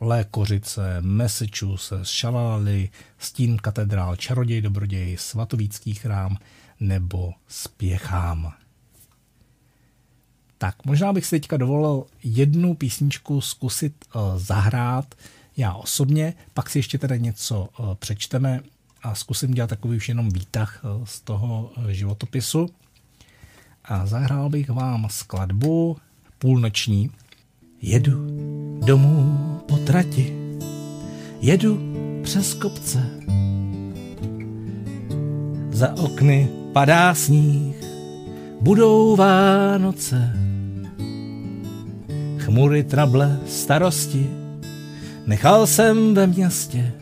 [0.00, 6.36] Lékořice, Massachusetts, Šalali, Stín katedrál, Čaroděj, Dobroděj, Svatovícký chrám
[6.80, 8.52] nebo Spěchám.
[10.58, 15.14] Tak, možná bych si teďka dovolil jednu písničku zkusit uh, zahrát
[15.56, 18.60] já osobně, pak si ještě teda něco uh, přečteme
[19.02, 22.68] a zkusím dělat takový už jenom výtah uh, z toho uh, životopisu.
[23.84, 25.96] A zahrál bych vám skladbu
[26.38, 27.10] půlnoční.
[27.82, 28.26] Jedu
[28.86, 30.34] domů po trati,
[31.40, 31.80] jedu
[32.22, 33.10] přes kopce.
[35.70, 37.76] Za okny padá sníh,
[38.60, 40.42] budou Vánoce
[42.52, 44.30] chmury, trable, starosti,
[45.26, 46.92] nechal jsem ve městě.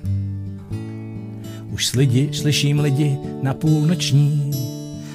[1.80, 4.50] Už lidi, slyším lidi na půlnoční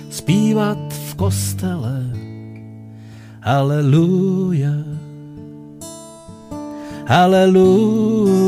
[0.09, 2.03] zpívat v kostele.
[3.41, 4.71] Haleluja,
[7.07, 8.45] haleluja,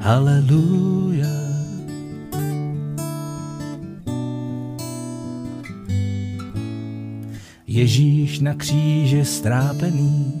[0.00, 1.26] haleluja.
[7.66, 10.32] Ježíš na kříži strápený,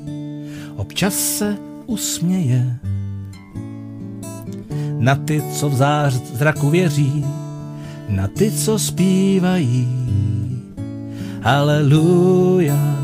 [0.76, 2.78] občas se usměje.
[4.98, 7.24] Na ty, co v zář zraku věří,
[8.08, 9.88] na ty, co zpívají.
[11.42, 12.98] Haleluja,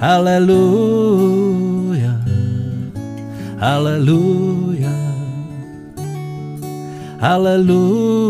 [0.00, 1.40] haleluja,
[3.58, 4.90] haleluja,
[7.20, 8.22] haleluja,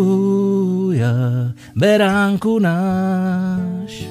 [1.76, 4.04] beránku náš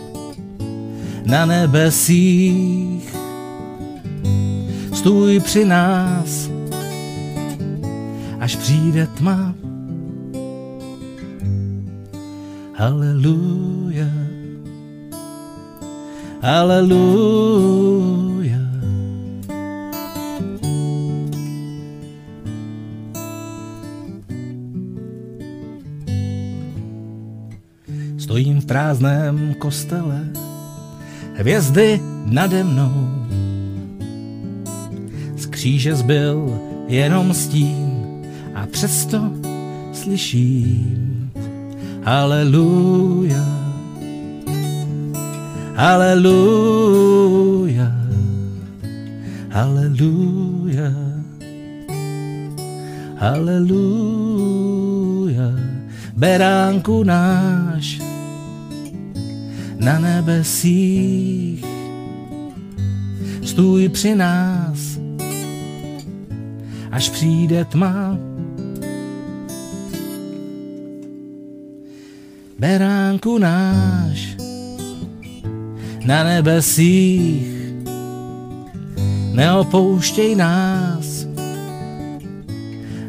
[1.26, 3.16] na nebesích,
[4.94, 6.50] stůj při nás,
[8.50, 9.54] až přijde tma.
[12.74, 14.10] Haleluja,
[16.42, 17.70] haleluja.
[28.18, 30.30] Stojím v prázdném kostele,
[31.34, 33.10] hvězdy nade mnou.
[35.38, 37.89] Z kříže zbyl jenom stín
[38.62, 39.32] a přesto
[39.94, 41.10] slyším
[42.10, 43.46] Haleluja,
[45.76, 47.06] haleluja,
[49.50, 50.92] haleluja,
[53.20, 54.30] haleluja,
[56.16, 58.02] beránku náš
[59.80, 61.66] na nebesích,
[63.44, 65.00] stůj při nás,
[66.92, 68.29] až přijde tma.
[72.60, 74.36] Beránku náš
[76.06, 77.48] na nebesích,
[79.34, 81.28] neopouštěj nás,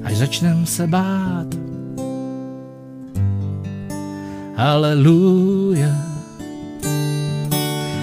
[0.04, 1.46] až začnem se bát.
[4.54, 5.94] Haleluja,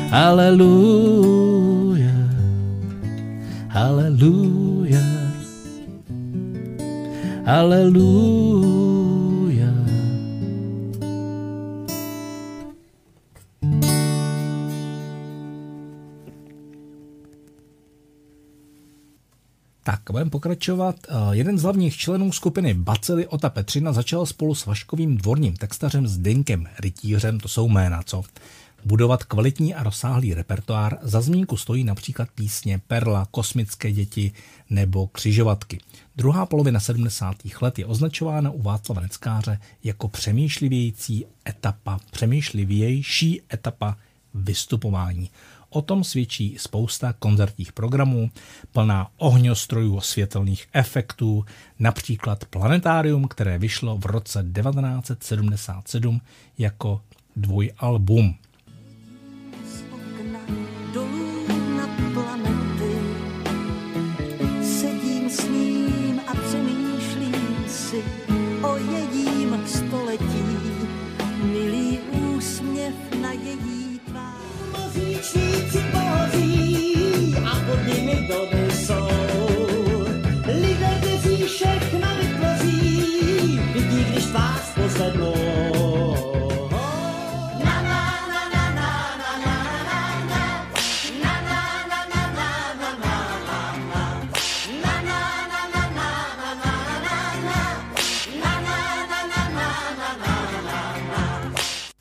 [0.09, 2.11] haleluja,
[3.69, 5.05] haleluja,
[7.45, 8.76] haleluja.
[19.87, 20.95] Tak, budeme pokračovat.
[21.09, 26.07] Eh, Jeden z hlavních členů skupiny Bacily Ota Petřina začal spolu s Vaškovým dvorním textařem
[26.07, 28.23] Zdenkem Rytířem, to jsou jména, co?
[28.85, 30.97] Budovat kvalitní a rozsáhlý repertoár.
[31.01, 34.31] Za zmínku stojí například písně Perla, Kosmické děti
[34.69, 35.79] nebo Křižovatky.
[36.15, 37.35] Druhá polovina 70.
[37.61, 43.97] let je označována u Václava Neckáře jako přemýšlivějící etapa, přemýšlivější etapa
[44.33, 45.29] vystupování.
[45.69, 48.31] O tom svědčí spousta koncertních programů,
[48.71, 51.45] plná ohňostrojů a světelných efektů,
[51.79, 56.21] například Planetárium, které vyšlo v roce 1977
[56.57, 57.01] jako
[57.35, 58.35] dvojalbum.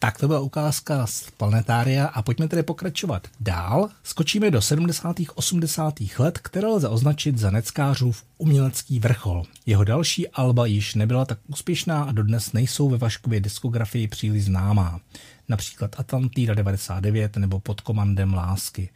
[0.07, 3.89] Tak to byla ukázka z Planetária a pojďme tedy pokračovat dál.
[4.03, 5.17] Skočíme do 70.
[5.35, 5.95] 80.
[6.19, 9.43] let, které lze označit za Neckářův umělecký vrchol.
[9.67, 15.01] Jeho další alba již nebyla tak úspěšná a dodnes nejsou ve Vaškově diskografii příliš známá.
[15.49, 18.89] Například Atlantida 99 nebo Pod komandem lásky.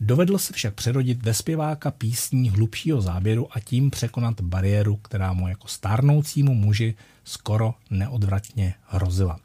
[0.00, 5.48] Dovedl se však přerodit ve zpěváka písní hlubšího záběru a tím překonat bariéru, která mu
[5.48, 6.94] jako stárnoucímu muži
[7.24, 9.38] skoro neodvratně hrozila.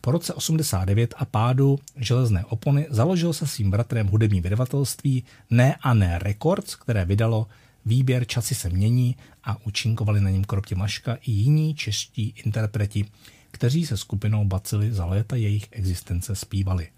[0.00, 5.94] Po roce 89 a pádu železné opony založil se svým bratrem hudební vydavatelství Ne a
[5.94, 7.46] Ne Records, které vydalo
[7.86, 13.06] výběr Časy se mění a účinkovali na něm Kroptě Maška i jiní čeští interpreti,
[13.50, 16.88] kteří se skupinou Bacily za léta jejich existence zpívali.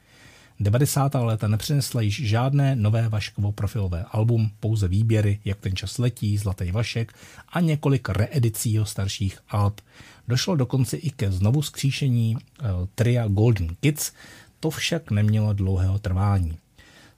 [0.61, 1.15] 90.
[1.15, 6.71] léta nepřinesla již žádné nové Vaškovo profilové album, pouze výběry, jak ten čas letí, Zlatý
[6.71, 7.13] Vašek
[7.49, 9.81] a několik reedicí jeho starších alb.
[10.29, 12.41] Došlo dokonce i ke znovu skříšení uh,
[12.95, 14.13] tria Golden Kids,
[14.61, 16.59] to však nemělo dlouhého trvání.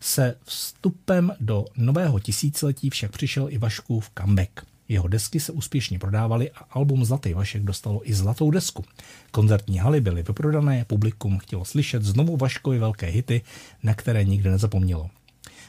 [0.01, 4.51] Se vstupem do nového tisíciletí však přišel i Vaškův comeback–
[4.89, 8.85] jeho desky se úspěšně prodávaly a album Zlatý Vašek dostalo i zlatou desku.
[9.31, 13.43] Koncertní haly byly vyprodané, publikum chtělo slyšet znovu Vaškovi velké hity,
[13.83, 15.11] na které nikdy nezapomnělo.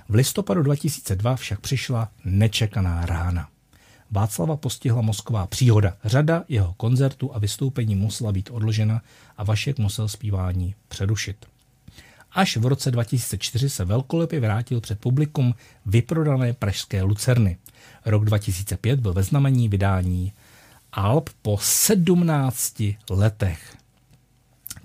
[0.09, 3.49] V listopadu 2002 však přišla nečekaná rána.
[4.15, 5.97] Václava postihla mozková příhoda.
[6.05, 9.01] Řada jeho koncertů a vystoupení musela být odložena
[9.37, 11.45] a Vašek musel zpívání přerušit.
[12.31, 15.55] Až v roce 2004 se velkolepě vrátil před publikum
[15.85, 17.57] vyprodané pražské Lucerny.
[18.05, 20.33] Rok 2005 byl ve znamení vydání
[20.91, 23.77] Alp po 17 letech.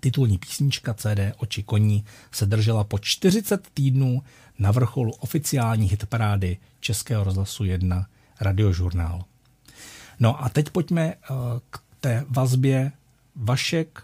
[0.01, 4.23] Titulní písnička CD Oči koní se držela po 40 týdnů
[4.59, 8.07] na vrcholu oficiální hitparády Českého rozhlasu 1
[8.41, 9.25] radiožurnál.
[10.21, 11.17] No a teď pojďme eh,
[11.71, 12.93] k té vazbě
[13.37, 14.03] Vašek,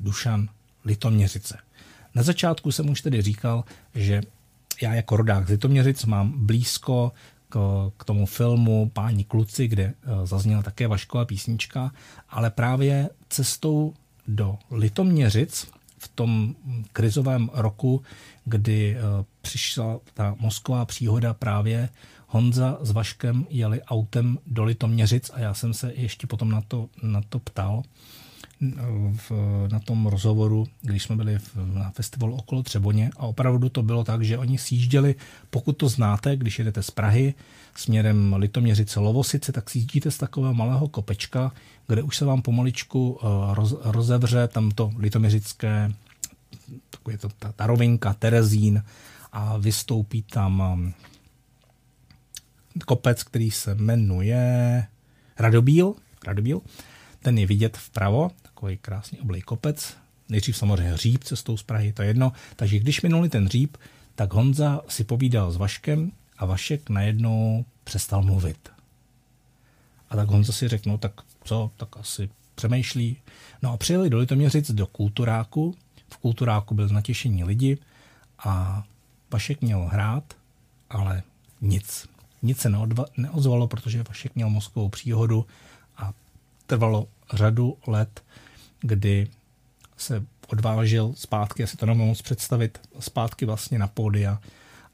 [0.00, 0.48] Dušan,
[0.84, 1.58] Litoměřice.
[2.14, 3.64] Na začátku jsem už tedy říkal,
[3.94, 4.22] že
[4.82, 7.12] já jako rodák z Litoměřic mám blízko
[7.48, 11.92] k, k tomu filmu Páni kluci, kde eh, zazněla také Vašková písnička,
[12.28, 13.94] ale právě cestou
[14.28, 15.68] do Litoměřic
[15.98, 16.54] v tom
[16.92, 18.02] krizovém roku,
[18.44, 21.88] kdy eh, přišla ta mozková příhoda právě
[22.34, 26.88] Honza s Vaškem jeli autem do Litoměřic a já jsem se ještě potom na to,
[27.02, 27.82] na to ptal,
[29.16, 29.32] v,
[29.72, 33.10] na tom rozhovoru, když jsme byli v, na festivalu okolo Třeboně.
[33.16, 35.14] A opravdu to bylo tak, že oni sjížděli,
[35.50, 37.34] pokud to znáte, když jedete z Prahy
[37.74, 41.52] směrem Litoměřice Lovosice, tak sjíždíte z takového malého kopečka,
[41.86, 45.92] kde už se vám pomaličku eh, roz, rozevře tam to litoměřické,
[46.90, 48.84] takové to, ta, ta rovinka, Terezín
[49.32, 50.62] a vystoupí tam
[52.86, 54.86] kopec, který se jmenuje
[55.38, 55.94] Radobíl,
[56.26, 56.60] Radobíl
[57.24, 59.96] ten je vidět vpravo, takový krásný oblej kopec,
[60.28, 62.32] nejdřív samozřejmě hříb cestou z Prahy, to je jedno.
[62.56, 63.76] Takže když minuli ten hříb,
[64.14, 68.68] tak Honza si povídal s Vaškem a Vašek najednou přestal mluvit.
[70.10, 71.12] A tak Honza si řekl, no tak
[71.44, 73.16] co, tak asi přemýšlí.
[73.62, 75.74] No a přijeli do Litoměřic do Kulturáku.
[76.08, 77.78] V Kulturáku byl natěšení lidi
[78.38, 78.84] a
[79.30, 80.34] Vašek měl hrát,
[80.90, 81.22] ale
[81.60, 82.08] nic.
[82.44, 82.72] Nic se
[83.16, 85.46] neozvalo, protože Vašek měl mozkovou příhodu
[85.96, 86.12] a
[86.66, 88.22] trvalo řadu let,
[88.80, 89.28] kdy
[89.96, 94.40] se odvážil zpátky, já si to nemůžu moc představit, zpátky vlastně na pódia.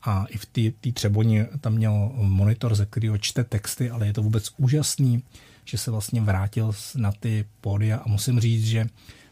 [0.03, 0.47] A i v
[0.81, 5.23] té třeboni tam měl monitor, ze kterého čte texty, ale je to vůbec úžasný,
[5.65, 7.97] že se vlastně vrátil na ty pódia.
[7.97, 8.87] A musím říct, že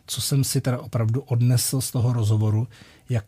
[0.06, 2.68] co jsem si teda opravdu odnesl z toho rozhovoru,
[3.08, 3.24] jak,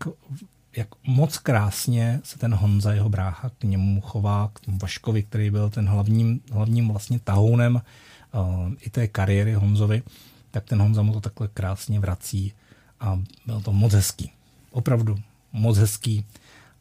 [0.77, 5.51] jak moc krásně se ten Honza, jeho brácha, k němu chová, k tomu Vaškovi, který
[5.51, 7.75] byl ten hlavním, hlavním vlastně tahounem
[8.35, 10.03] uh, i té kariéry Honzovi,
[10.51, 12.53] tak ten Honza mu to takhle krásně vrací
[13.01, 14.33] a byl to moc hezký.
[14.71, 15.18] Opravdu
[15.53, 16.25] moc hezký.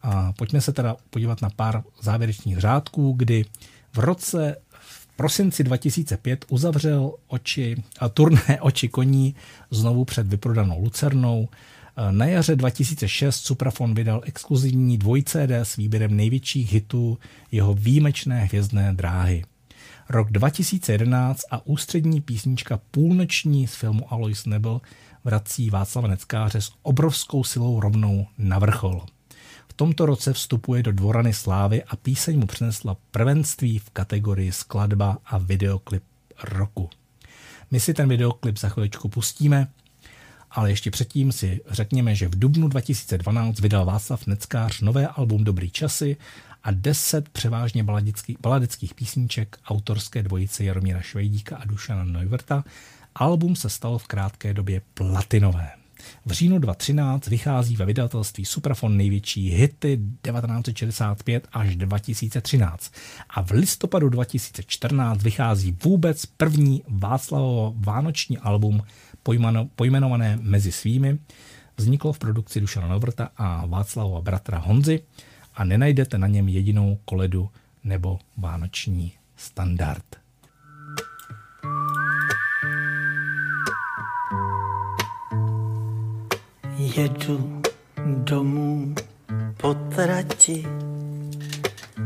[0.01, 3.45] A pojďme se teda podívat na pár závěrečných řádků, kdy
[3.93, 9.35] v roce v prosinci 2005 uzavřel oči, a turné Oči koní
[9.71, 11.49] znovu před vyprodanou Lucernou.
[12.11, 17.17] Na jaře 2006 Suprafon vydal exkluzivní dvoj CD s výběrem největších hitů
[17.51, 19.43] jeho výjimečné hvězdné dráhy
[20.09, 24.81] rok 2011 a ústřední písnička Půlnoční z filmu Alois Nebel
[25.23, 29.05] vrací Václava Neckáře s obrovskou silou rovnou na vrchol.
[29.67, 35.17] V tomto roce vstupuje do Dvorany Slávy a píseň mu přinesla prvenství v kategorii skladba
[35.25, 36.03] a videoklip
[36.43, 36.89] roku.
[37.71, 39.67] My si ten videoklip za chviličku pustíme,
[40.51, 45.71] ale ještě předtím si řekněme, že v dubnu 2012 vydal Václav Neckář nové album Dobrý
[45.71, 46.17] časy
[46.63, 52.63] a deset převážně baladických, baladických písniček autorské dvojice Jaromíra Švejdíka a Dušana Neuverta.
[53.15, 55.69] Album se stalo v krátké době platinové.
[56.25, 62.93] V říjnu 2013 vychází ve vydavatelství Suprafon největší hity 1965 až 2013
[63.29, 68.81] a v listopadu 2014 vychází vůbec první Václavovo vánoční album
[69.75, 71.19] pojmenované Mezi svými.
[71.77, 74.99] Vzniklo v produkci Dušana Novrta a Václavova bratra Honzy
[75.55, 77.49] a nenajdete na něm jedinou koledu
[77.83, 80.05] nebo vánoční standard.
[86.77, 87.61] Jedu
[88.23, 88.95] domů
[89.57, 90.65] po trati,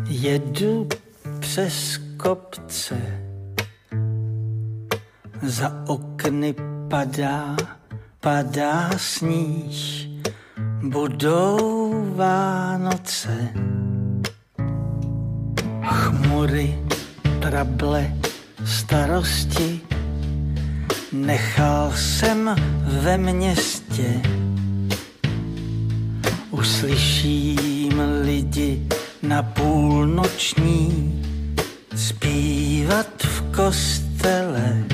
[0.09, 0.87] jedu
[1.39, 3.23] přes kopce,
[5.41, 6.55] za okny
[6.93, 7.57] padá,
[8.21, 10.05] padá sníh,
[10.83, 13.49] budou Vánoce.
[15.81, 16.77] Chmury,
[17.41, 18.13] trable,
[18.65, 19.81] starosti,
[21.11, 22.55] nechal jsem
[23.01, 24.21] ve městě.
[26.51, 28.87] Uslyším lidi
[29.23, 31.21] na půlnoční
[31.95, 34.92] zpívat v kostele.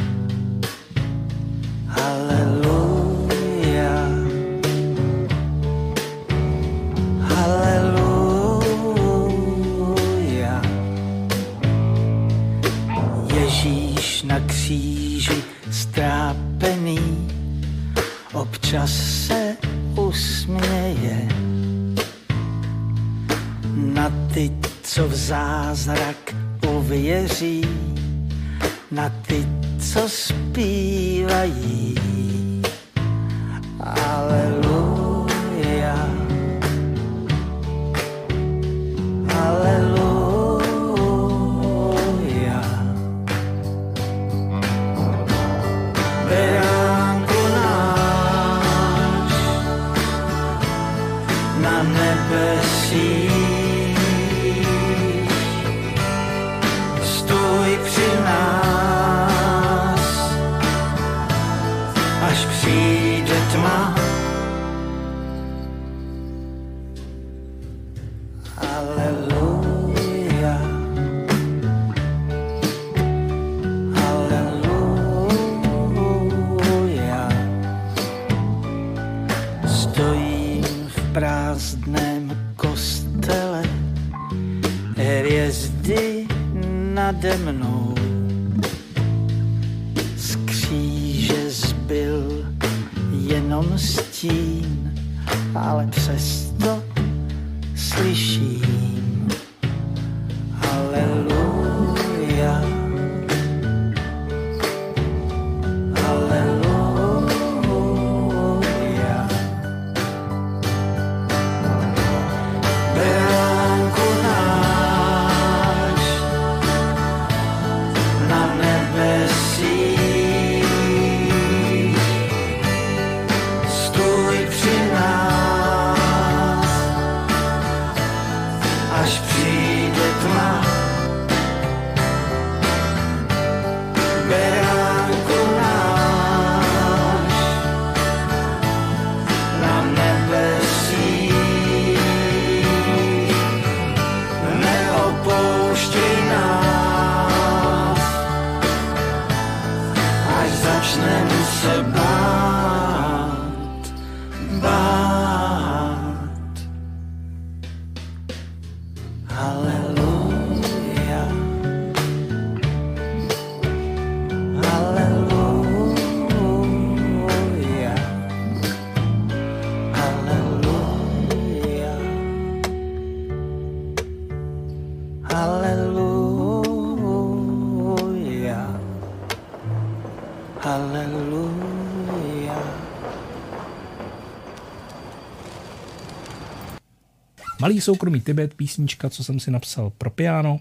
[187.70, 190.60] Malý soukromý Tibet, písnička, co jsem si napsal pro piano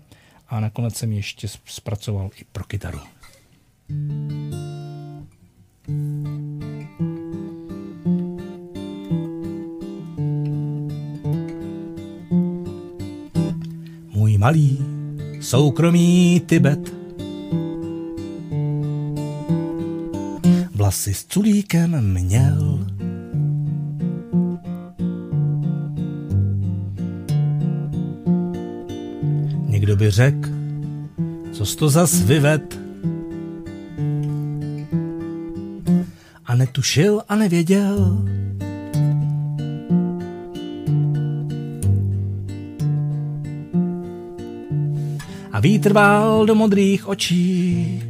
[0.48, 2.98] a nakonec jsem ještě zpracoval i pro kytaru.
[14.10, 14.78] Můj malý
[15.40, 16.94] soukromý Tibet
[20.74, 22.97] vlasy s culíkem měl.
[29.98, 30.48] By řekl,
[31.52, 32.78] co to zas vyved.
[36.46, 38.24] A netušil a nevěděl.
[45.52, 45.92] A vítr
[46.46, 48.02] do modrých očí.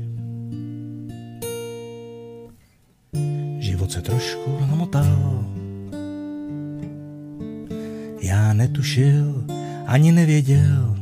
[3.58, 5.44] Život se trošku namotal.
[8.20, 9.44] Já netušil,
[9.86, 10.97] ani nevěděl.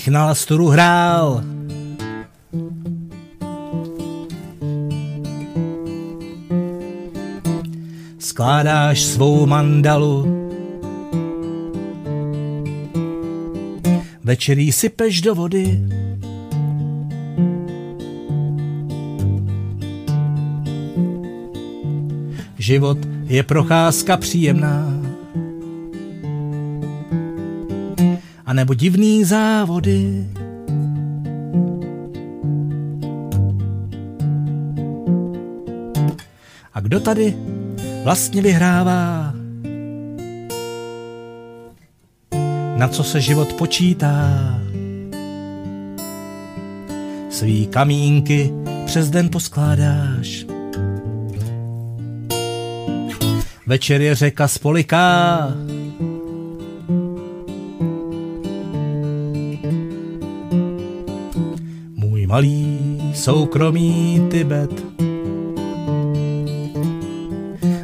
[0.00, 1.44] Mnich na lastoru hrál.
[8.18, 10.24] Skládáš svou mandalu.
[14.24, 15.80] Večerí sypeš do vody.
[22.58, 22.98] Život
[23.28, 24.89] je procházka příjemná.
[28.50, 30.26] A nebo divný závody.
[36.74, 37.36] A kdo tady
[38.04, 39.32] vlastně vyhrává?
[42.76, 44.60] Na co se život počítá?
[47.30, 48.52] Svý kamínky
[48.86, 50.46] přes den poskládáš.
[53.66, 55.69] Večer je řeka spoliká.
[62.40, 64.72] Malý soukromý Tibet.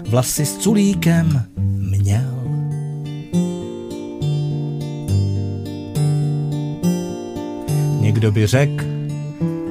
[0.09, 1.44] Vlasy s culíkem
[1.92, 2.32] měl.
[8.00, 8.84] Někdo by řekl,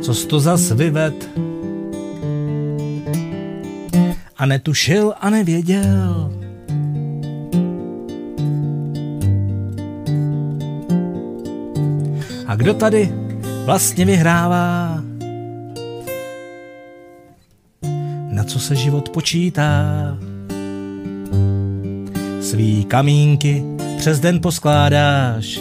[0.02, 1.30] co to zas vyved,
[4.38, 6.32] a netušil a nevěděl.
[12.48, 13.25] A kdo tady
[13.66, 15.02] vlastně vyhrává?
[18.30, 19.72] Na co se život počítá?
[22.42, 23.64] Svý kamínky
[23.98, 25.60] přes den poskládáš.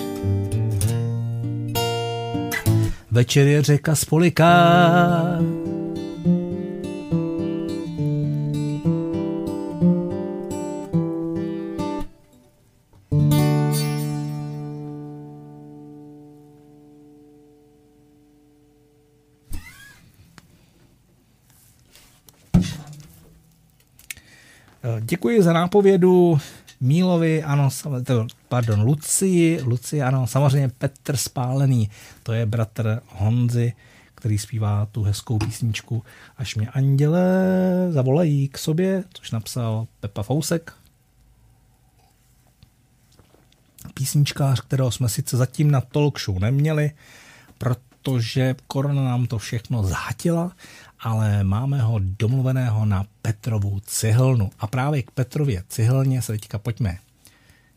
[3.10, 5.38] Večer je řeka spoliká.
[25.24, 26.38] Děkuji za nápovědu
[26.80, 27.68] Mílovi, ano,
[28.48, 31.90] pardon, Lucii, Lucii, ano, samozřejmě Petr Spálený,
[32.22, 33.72] to je bratr Honzy,
[34.14, 36.02] který zpívá tu hezkou písničku
[36.36, 37.22] Až mě anděle
[37.90, 40.72] zavolají k sobě, což napsal Pepa Fousek.
[43.94, 46.90] Písničkář, kterého jsme sice zatím na talk show neměli,
[47.58, 50.52] protože korona nám to všechno zhatila,
[51.04, 54.50] ale máme ho domluveného na Petrovu cihelnu.
[54.58, 56.98] A právě k Petrově cihelně se teďka pojďme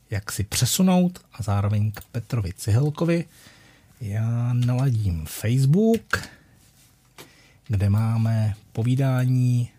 [0.09, 3.25] jak si přesunout a zároveň k Petrovi Cihelkovi.
[4.01, 6.30] Já naladím Facebook,
[7.67, 9.69] kde máme povídání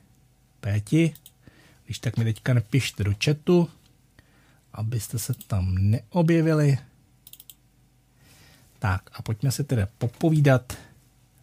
[0.60, 1.14] Péti.
[1.84, 3.70] Když tak mi teďka nepište do chatu,
[4.72, 6.78] abyste se tam neobjevili.
[8.78, 10.72] Tak a pojďme si tedy popovídat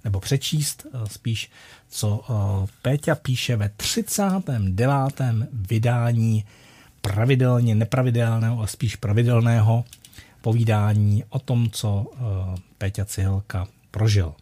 [0.05, 1.51] nebo přečíst eh, spíš,
[1.89, 5.21] co eh, Péťa píše ve 39.
[5.53, 6.45] vydání
[7.01, 9.85] pravidelně nepravidelného a spíš pravidelného
[10.41, 12.19] povídání o tom, co eh,
[12.77, 14.33] Péťa Cihelka prožil.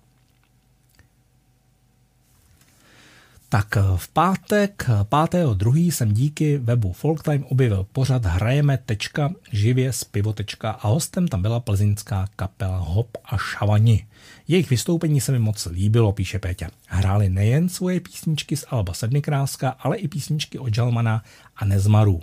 [3.54, 5.92] Tak v pátek, 5.2.
[5.92, 11.60] jsem díky webu Folktime objevil pořad hrajeme tečka živě z pivo.a a hostem tam byla
[11.60, 14.06] plzeňská kapela Hop a Šavani.
[14.48, 16.70] Jejich vystoupení se mi moc líbilo, píše Péťa.
[16.88, 21.24] Hráli nejen svoje písničky z Alba Sedmikráska, ale i písničky od Jalmana
[21.56, 22.22] a Nezmarů.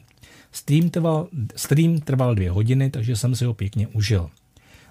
[0.52, 4.30] Stream trval, stream trval dvě hodiny, takže jsem si ho pěkně užil.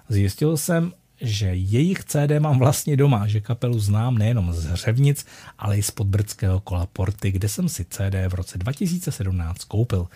[0.08, 5.26] Zjistil jsem, že jejich CD mám vlastně doma, že kapelu znám nejenom z Hřevnic,
[5.58, 10.06] ale i z podbrdského kola Porty, kde jsem si CD v roce 2017 koupil.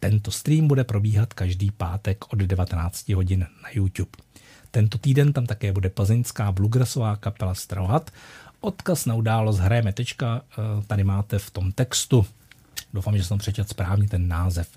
[0.00, 4.10] Tento stream bude probíhat každý pátek od 19 hodin na YouTube.
[4.70, 8.10] Tento týden tam také bude plzeňská bluegrassová kapela Strohat.
[8.60, 12.26] Odkaz na událost hrajeme tečka, eh, tady máte v tom textu.
[12.94, 14.68] Doufám, že jsem přečet správně ten název.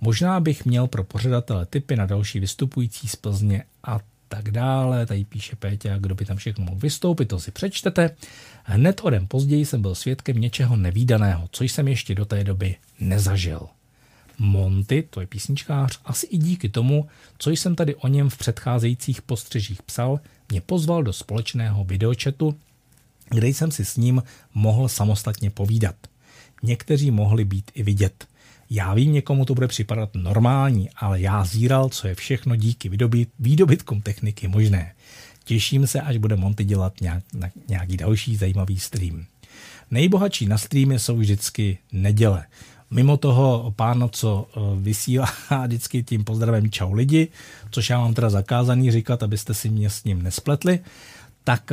[0.00, 3.98] Možná bych měl pro pořadatele typy na další vystupující z Plzně a
[4.28, 5.06] tak dále.
[5.06, 8.10] Tady píše Péťa, kdo by tam všechno mohl vystoupit, to si přečtete.
[8.64, 12.76] Hned o den později jsem byl svědkem něčeho nevýdaného, co jsem ještě do té doby
[13.00, 13.68] nezažil.
[14.38, 17.08] Monty, to je písničkář, asi i díky tomu,
[17.38, 20.20] co jsem tady o něm v předcházejících postřežích psal,
[20.50, 22.54] mě pozval do společného videočetu,
[23.30, 24.22] kde jsem si s ním
[24.54, 25.96] mohl samostatně povídat.
[26.62, 28.26] Někteří mohli být i vidět.
[28.70, 33.28] Já vím, někomu to bude připadat normální, ale já zíral, co je všechno díky výdobyt,
[33.38, 34.94] výdobytkům techniky možné.
[35.44, 37.22] Těším se, až bude Monty dělat nějak,
[37.68, 39.24] nějaký další zajímavý stream.
[39.90, 42.44] Nejbohatší na streamy jsou vždycky neděle.
[42.90, 45.26] Mimo toho páno, co eh, vysílá
[45.64, 47.28] vždycky tím pozdravem čau lidi,
[47.70, 50.80] což já mám teda zakázaný říkat, abyste si mě s ním nespletli,
[51.44, 51.72] tak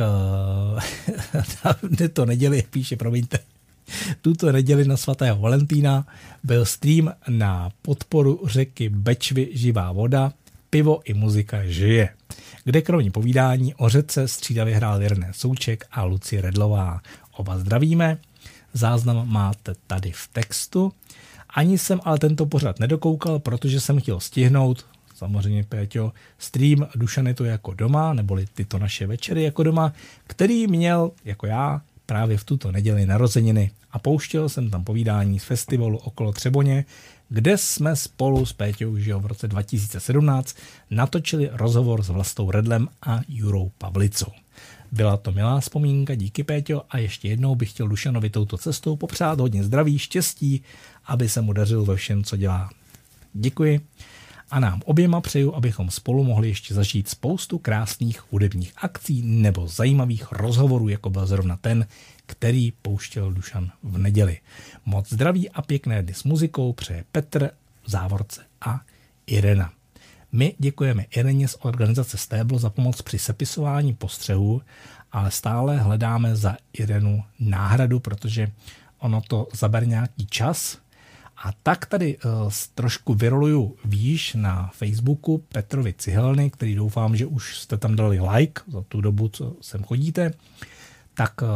[2.00, 3.38] uh, to neděli píše, promiňte,
[4.22, 6.06] tuto neděli na svatého Valentína
[6.44, 10.32] byl stream na podporu řeky Bečvy Živá voda,
[10.70, 12.08] pivo i muzika žije,
[12.64, 17.00] kde kromě povídání o řece střídavě hrál Jirné Souček a Lucie Redlová.
[17.36, 18.18] Oba zdravíme,
[18.72, 20.92] záznam máte tady v textu.
[21.50, 27.44] Ani jsem ale tento pořad nedokoukal, protože jsem chtěl stihnout, samozřejmě Péťo, stream Dušany to
[27.44, 29.92] jako doma, neboli tyto naše večery jako doma,
[30.26, 35.44] který měl, jako já, právě v tuto neděli narozeniny a pouštěl jsem tam povídání z
[35.44, 36.84] festivalu okolo Třeboně,
[37.28, 40.56] kde jsme spolu s Péťou že v roce 2017
[40.90, 44.32] natočili rozhovor s Vlastou Redlem a Jurou Pavlicou.
[44.92, 49.40] Byla to milá vzpomínka, díky Péťo a ještě jednou bych chtěl Dušanovi touto cestou popřát
[49.40, 50.62] hodně zdraví, štěstí,
[51.06, 52.70] aby se mu dařilo ve všem, co dělá.
[53.32, 53.80] Děkuji
[54.50, 60.32] a nám oběma přeju, abychom spolu mohli ještě zažít spoustu krásných hudebních akcí nebo zajímavých
[60.32, 61.86] rozhovorů, jako byl zrovna ten,
[62.26, 64.38] který pouštěl Dušan v neděli.
[64.84, 67.50] Moc zdraví a pěkné dny s muzikou přeje Petr,
[67.86, 68.80] Závorce a
[69.26, 69.72] Irena.
[70.32, 74.62] My děkujeme Ireně z organizace Stéblo za pomoc při sepisování postřehů,
[75.12, 78.52] ale stále hledáme za Irenu náhradu, protože
[78.98, 80.78] ono to zabere nějaký čas.
[81.36, 87.58] A tak tady uh, trošku vyroluju výš na Facebooku Petrovi Cihelny, který doufám, že už
[87.58, 90.32] jste tam dali like za tu dobu, co sem chodíte.
[91.14, 91.48] Tak uh,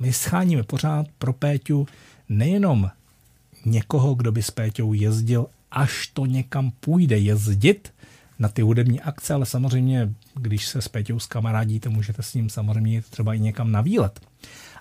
[0.00, 1.86] my scháníme pořád pro Péťu
[2.28, 2.90] nejenom
[3.64, 7.92] někoho, kdo by s Péťou jezdil, až to někam půjde jezdit,
[8.40, 12.94] na ty hudební akce, ale samozřejmě, když se s Peťou kamarádíte, můžete s ním samozřejmě
[12.94, 14.20] jít třeba i někam na výlet.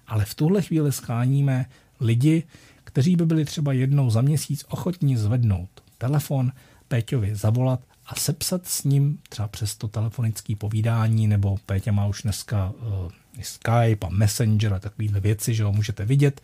[0.07, 1.65] Ale v tuhle chvíli scháníme
[1.99, 2.43] lidi,
[2.89, 6.51] kteří by byli třeba jednou za měsíc ochotní zvednout telefon,
[6.87, 12.21] Péťovi zavolat a sepsat s ním třeba přes to telefonické povídání, nebo Péťa má už
[12.21, 13.11] dneska uh,
[13.41, 16.41] Skype a Messenger a takovéhle věci, že ho můžete vidět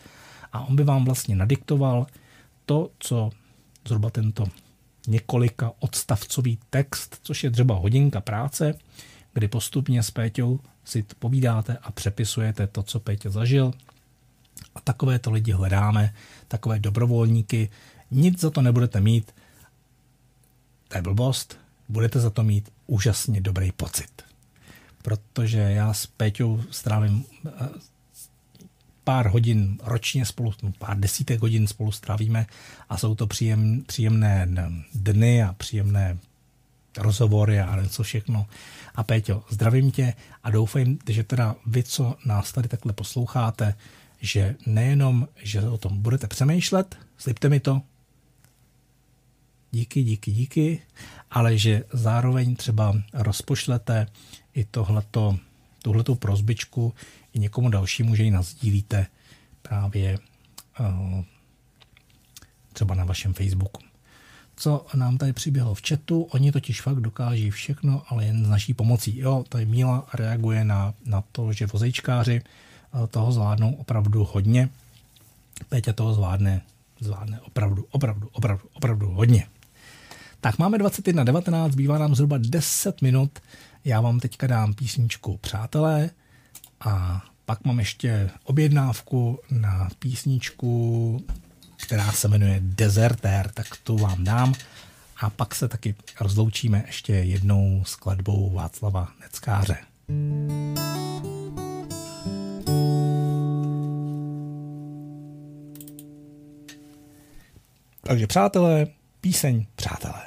[0.53, 2.07] a on by vám vlastně nadiktoval
[2.65, 3.29] to, co
[3.87, 4.45] zhruba tento
[5.07, 8.73] několika odstavcový text, což je třeba hodinka práce,
[9.33, 13.73] kdy postupně s Péťou si povídáte a přepisujete to, co Péťa zažil.
[14.75, 16.13] A takové to lidi hledáme,
[16.47, 17.69] takové dobrovolníky.
[18.11, 19.35] Nic za to nebudete mít.
[20.87, 21.57] To je blbost.
[21.89, 24.23] Budete za to mít úžasně dobrý pocit.
[25.01, 27.51] Protože já s Péťou strávím eh,
[29.03, 32.45] pár hodin ročně spolu, no, pár desítek hodin spolu strávíme
[32.89, 34.47] a jsou to příjem, příjemné
[34.93, 36.17] dny a příjemné
[36.97, 38.47] rozhovory a něco všechno.
[38.95, 40.13] A Péťo, zdravím tě
[40.43, 43.75] a doufám, že teda vy, co nás tady takhle posloucháte,
[44.21, 47.81] že nejenom, že o tom budete přemýšlet, slibte mi to,
[49.71, 50.81] díky, díky, díky,
[51.31, 54.07] ale že zároveň třeba rozpošlete
[54.53, 55.37] i tohleto,
[55.83, 56.93] tuhletu prozbičku
[57.33, 59.07] i někomu dalšímu, že ji nazdílíte
[59.61, 60.17] právě
[60.79, 61.23] uh,
[62.73, 63.81] třeba na vašem Facebooku.
[64.55, 68.73] Co nám tady přiběhlo v chatu, oni totiž fakt dokáží všechno, ale jen s naší
[68.73, 69.17] pomocí.
[69.17, 72.47] Jo, tady Míla reaguje na, na to, že vozejčkáři uh,
[73.09, 74.69] toho zvládnou opravdu hodně.
[75.69, 76.61] Péťa toho zvládne,
[76.99, 79.47] zvládne opravdu, opravdu, opravdu, opravdu hodně.
[80.41, 83.39] Tak máme 21.19, zbývá nám zhruba 10 minut.
[83.85, 86.09] Já vám teďka dám písničku Přátelé,
[86.81, 91.25] a pak mám ještě objednávku na písničku,
[91.85, 94.53] která se jmenuje Deserter, tak tu vám dám.
[95.21, 99.77] A pak se taky rozloučíme ještě jednou skladbou Václava Neckáře.
[108.07, 108.87] Takže přátelé,
[109.21, 110.21] píseň Přátelé.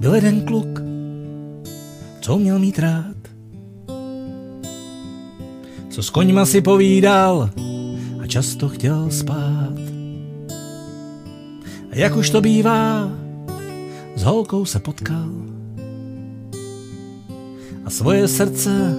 [0.00, 0.80] Byl jeden kluk,
[2.20, 3.16] co měl mít rád,
[5.90, 7.50] co s koňma si povídal
[8.22, 9.74] a často chtěl spát.
[11.90, 13.10] A jak už to bývá,
[14.16, 15.52] s holkou se potkal
[17.84, 18.94] a svoje srdce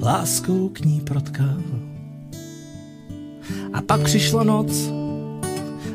[0.00, 1.62] láskou k ní protkal.
[3.72, 4.90] A pak přišla noc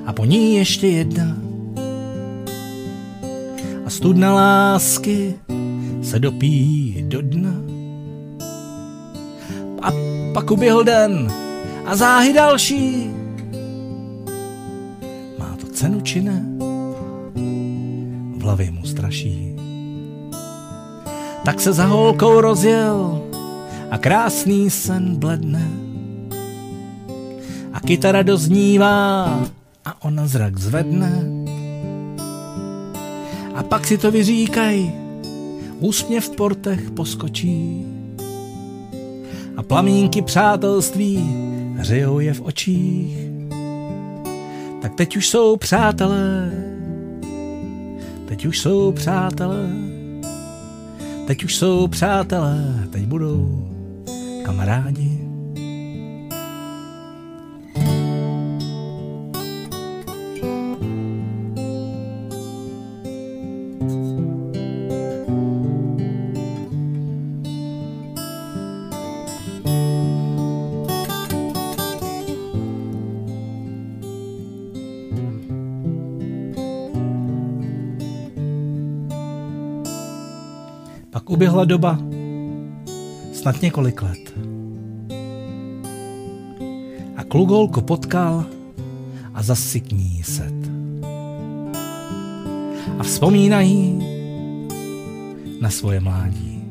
[0.05, 1.49] a po ní ještě jedna
[3.89, 5.36] a studna lásky
[6.01, 7.53] se dopí do dna.
[9.82, 9.91] A
[10.34, 11.32] pak uběhl den
[11.86, 13.10] a záhy další.
[15.39, 16.45] Má to cenu či ne?
[18.38, 19.49] V hlavě mu straší.
[21.50, 23.22] Tak se za holkou rozjel
[23.91, 25.68] a krásný sen bledne.
[27.74, 29.26] A kytara doznívá
[29.86, 31.26] a ona zrak zvedne
[33.56, 34.91] a pak si to vyříkaj,
[35.80, 37.86] úsměv v portech poskočí
[39.58, 41.36] a plamínky přátelství
[41.78, 43.18] hřejou je v očích.
[44.82, 46.52] Tak teď už jsou přátelé,
[48.26, 49.89] teď už jsou přátelé,
[51.30, 53.69] teď už jsou přátelé, teď budou
[54.45, 55.09] kamarádi.
[81.60, 81.99] Uběhla doba,
[83.34, 84.34] snad několik let.
[87.16, 88.45] A klugolko potkal
[89.34, 90.53] a zas k ní set.
[92.99, 94.03] A vzpomínají
[95.62, 96.64] na svoje mládí.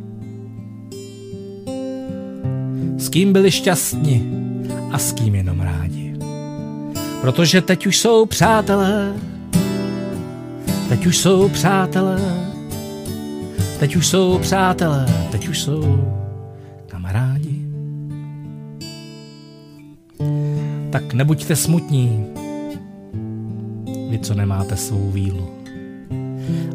[2.97, 4.25] S kým byli šťastní
[4.93, 6.15] a s kým jenom rádi.
[7.21, 9.13] Protože teď už jsou přátelé,
[10.89, 12.48] teď už jsou přátelé,
[13.79, 16.05] teď už jsou přátelé, teď už jsou
[16.87, 17.67] kamarádi.
[20.91, 22.27] Tak nebuďte smutní,
[24.11, 25.49] vy, co nemáte svou vílu.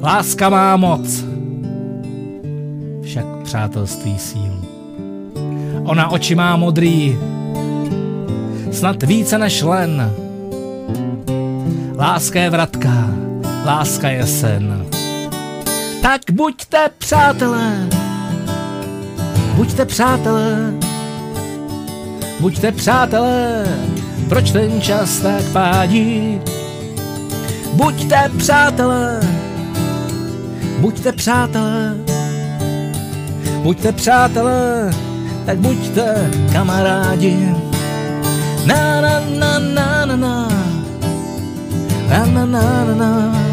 [0.01, 1.25] Láska má moc,
[3.01, 4.61] však přátelství sílu.
[5.83, 7.17] Ona oči má modrý,
[8.71, 10.11] snad více než len.
[11.97, 13.09] Láska je vratka,
[13.65, 14.92] láska je sen.
[16.03, 17.87] Tak buďte přátelé,
[19.55, 20.73] buďte přátelé,
[22.39, 23.65] buďte přátelé,
[24.29, 26.41] proč ten čas tak pádí?
[27.73, 29.19] Buďte přátelé,
[30.79, 31.97] buďte přátelé,
[33.61, 34.91] buďte přátelé,
[35.45, 37.55] tak buďte kamarádi.
[38.65, 40.49] Na na na na na na.
[42.09, 43.52] Na na na na na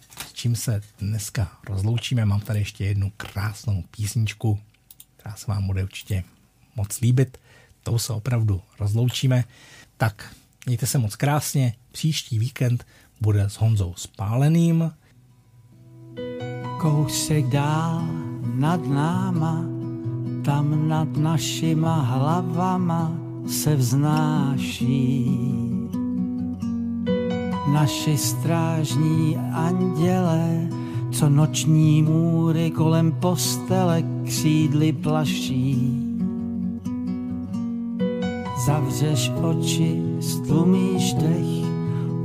[0.41, 2.25] čím se dneska rozloučíme.
[2.25, 4.59] Mám tady ještě jednu krásnou písničku,
[5.17, 6.23] která se vám bude určitě
[6.75, 7.37] moc líbit.
[7.83, 9.43] Tou se opravdu rozloučíme.
[9.97, 10.35] Tak
[10.65, 11.73] mějte se moc krásně.
[11.91, 12.85] Příští víkend
[13.21, 14.91] bude s Honzou Spáleným.
[16.79, 18.07] Kousek dál
[18.55, 19.65] nad náma,
[20.45, 23.17] tam nad našima hlavama
[23.47, 25.25] se vznáší.
[27.71, 30.67] Naši strážní anděle,
[31.11, 35.97] co noční můry kolem postele křídly plaší.
[38.65, 41.67] Zavřeš oči, stlumíš dech,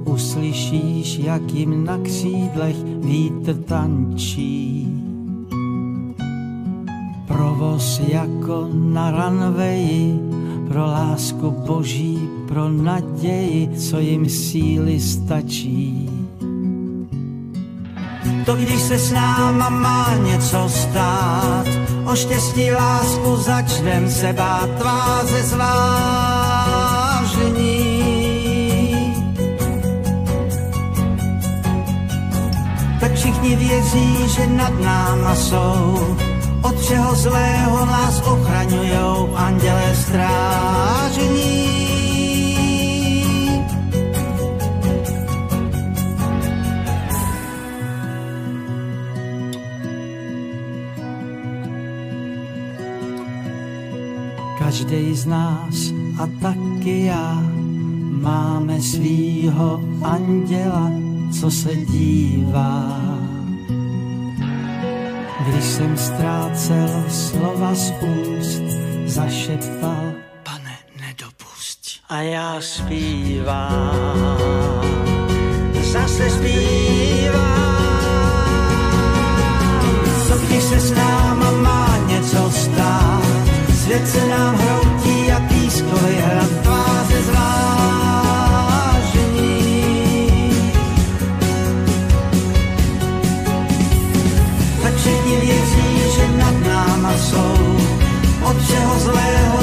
[0.05, 4.89] uslyšíš, jak jim na křídlech vítr tančí.
[7.27, 10.21] Provoz jako na ranveji,
[10.69, 12.19] pro lásku boží,
[12.49, 16.11] pro naději, co jim síly stačí.
[18.47, 21.67] To když se s náma má něco stát,
[22.05, 26.07] o štěstí lásku začnem se bát tváře zvážení.
[33.01, 36.17] Tak všichni věří, že nad náma jsou,
[36.63, 41.86] od všeho zlého nás ochraňujou andělé strážení.
[54.67, 57.39] Každý z nás a taky já
[58.11, 60.91] máme svýho anděla,
[61.41, 63.01] co se dívá.
[65.47, 68.63] Když jsem ztrácel slova z úst,
[69.07, 70.13] zašeptal,
[70.43, 72.03] pane, nedopusť.
[72.09, 74.19] A já zpívám,
[75.93, 77.77] zase zpívám.
[80.29, 83.36] Co když se s náma má něco stát,
[83.87, 87.47] svět se nám hroutí a pískový hrad tváře zvážení.
[94.83, 97.77] Tak všichni věří, že nad náma jsou,
[98.51, 99.56] od všeho zlého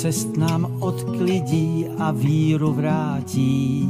[0.00, 3.88] cest nám odklidí a víru vrátí.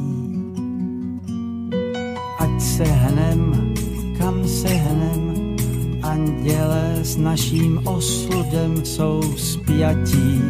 [2.39, 3.75] Ať se hnem,
[4.19, 5.57] kam se hnem,
[6.03, 10.43] anděle s naším osudem jsou spjatí.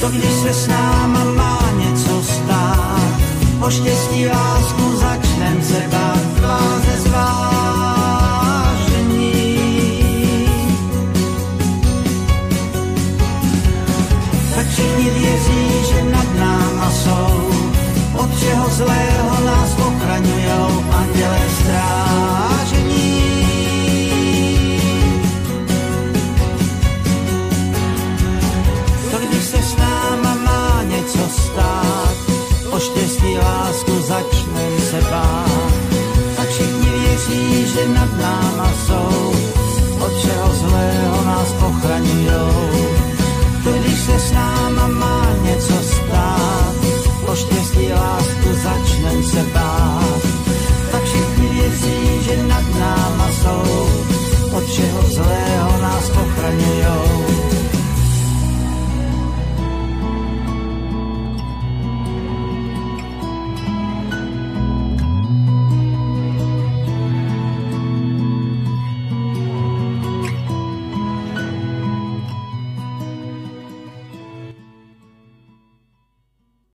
[0.00, 3.20] To když se s náma má něco stát,
[3.60, 7.57] o štěstí lásku začnem se bát, tváře zvážení.
[16.38, 17.50] Náma jsou,
[18.14, 23.22] od čeho zlého nás ochraňujou anděle strážení.
[29.10, 32.16] To když se s náma má něco stát,
[32.70, 35.72] o štěstí lásku začnem se bát.
[36.36, 39.34] Tak všichni věří, že nad náma jsou,
[40.00, 42.97] od čeho zlého nás ochraňujou
[43.68, 46.74] to když se s náma má něco stát.
[47.26, 50.22] O štěstí lásku začnem se bát.
[50.92, 53.88] Tak všichni věří, že nad náma jsou
[54.56, 55.82] od všeho zlého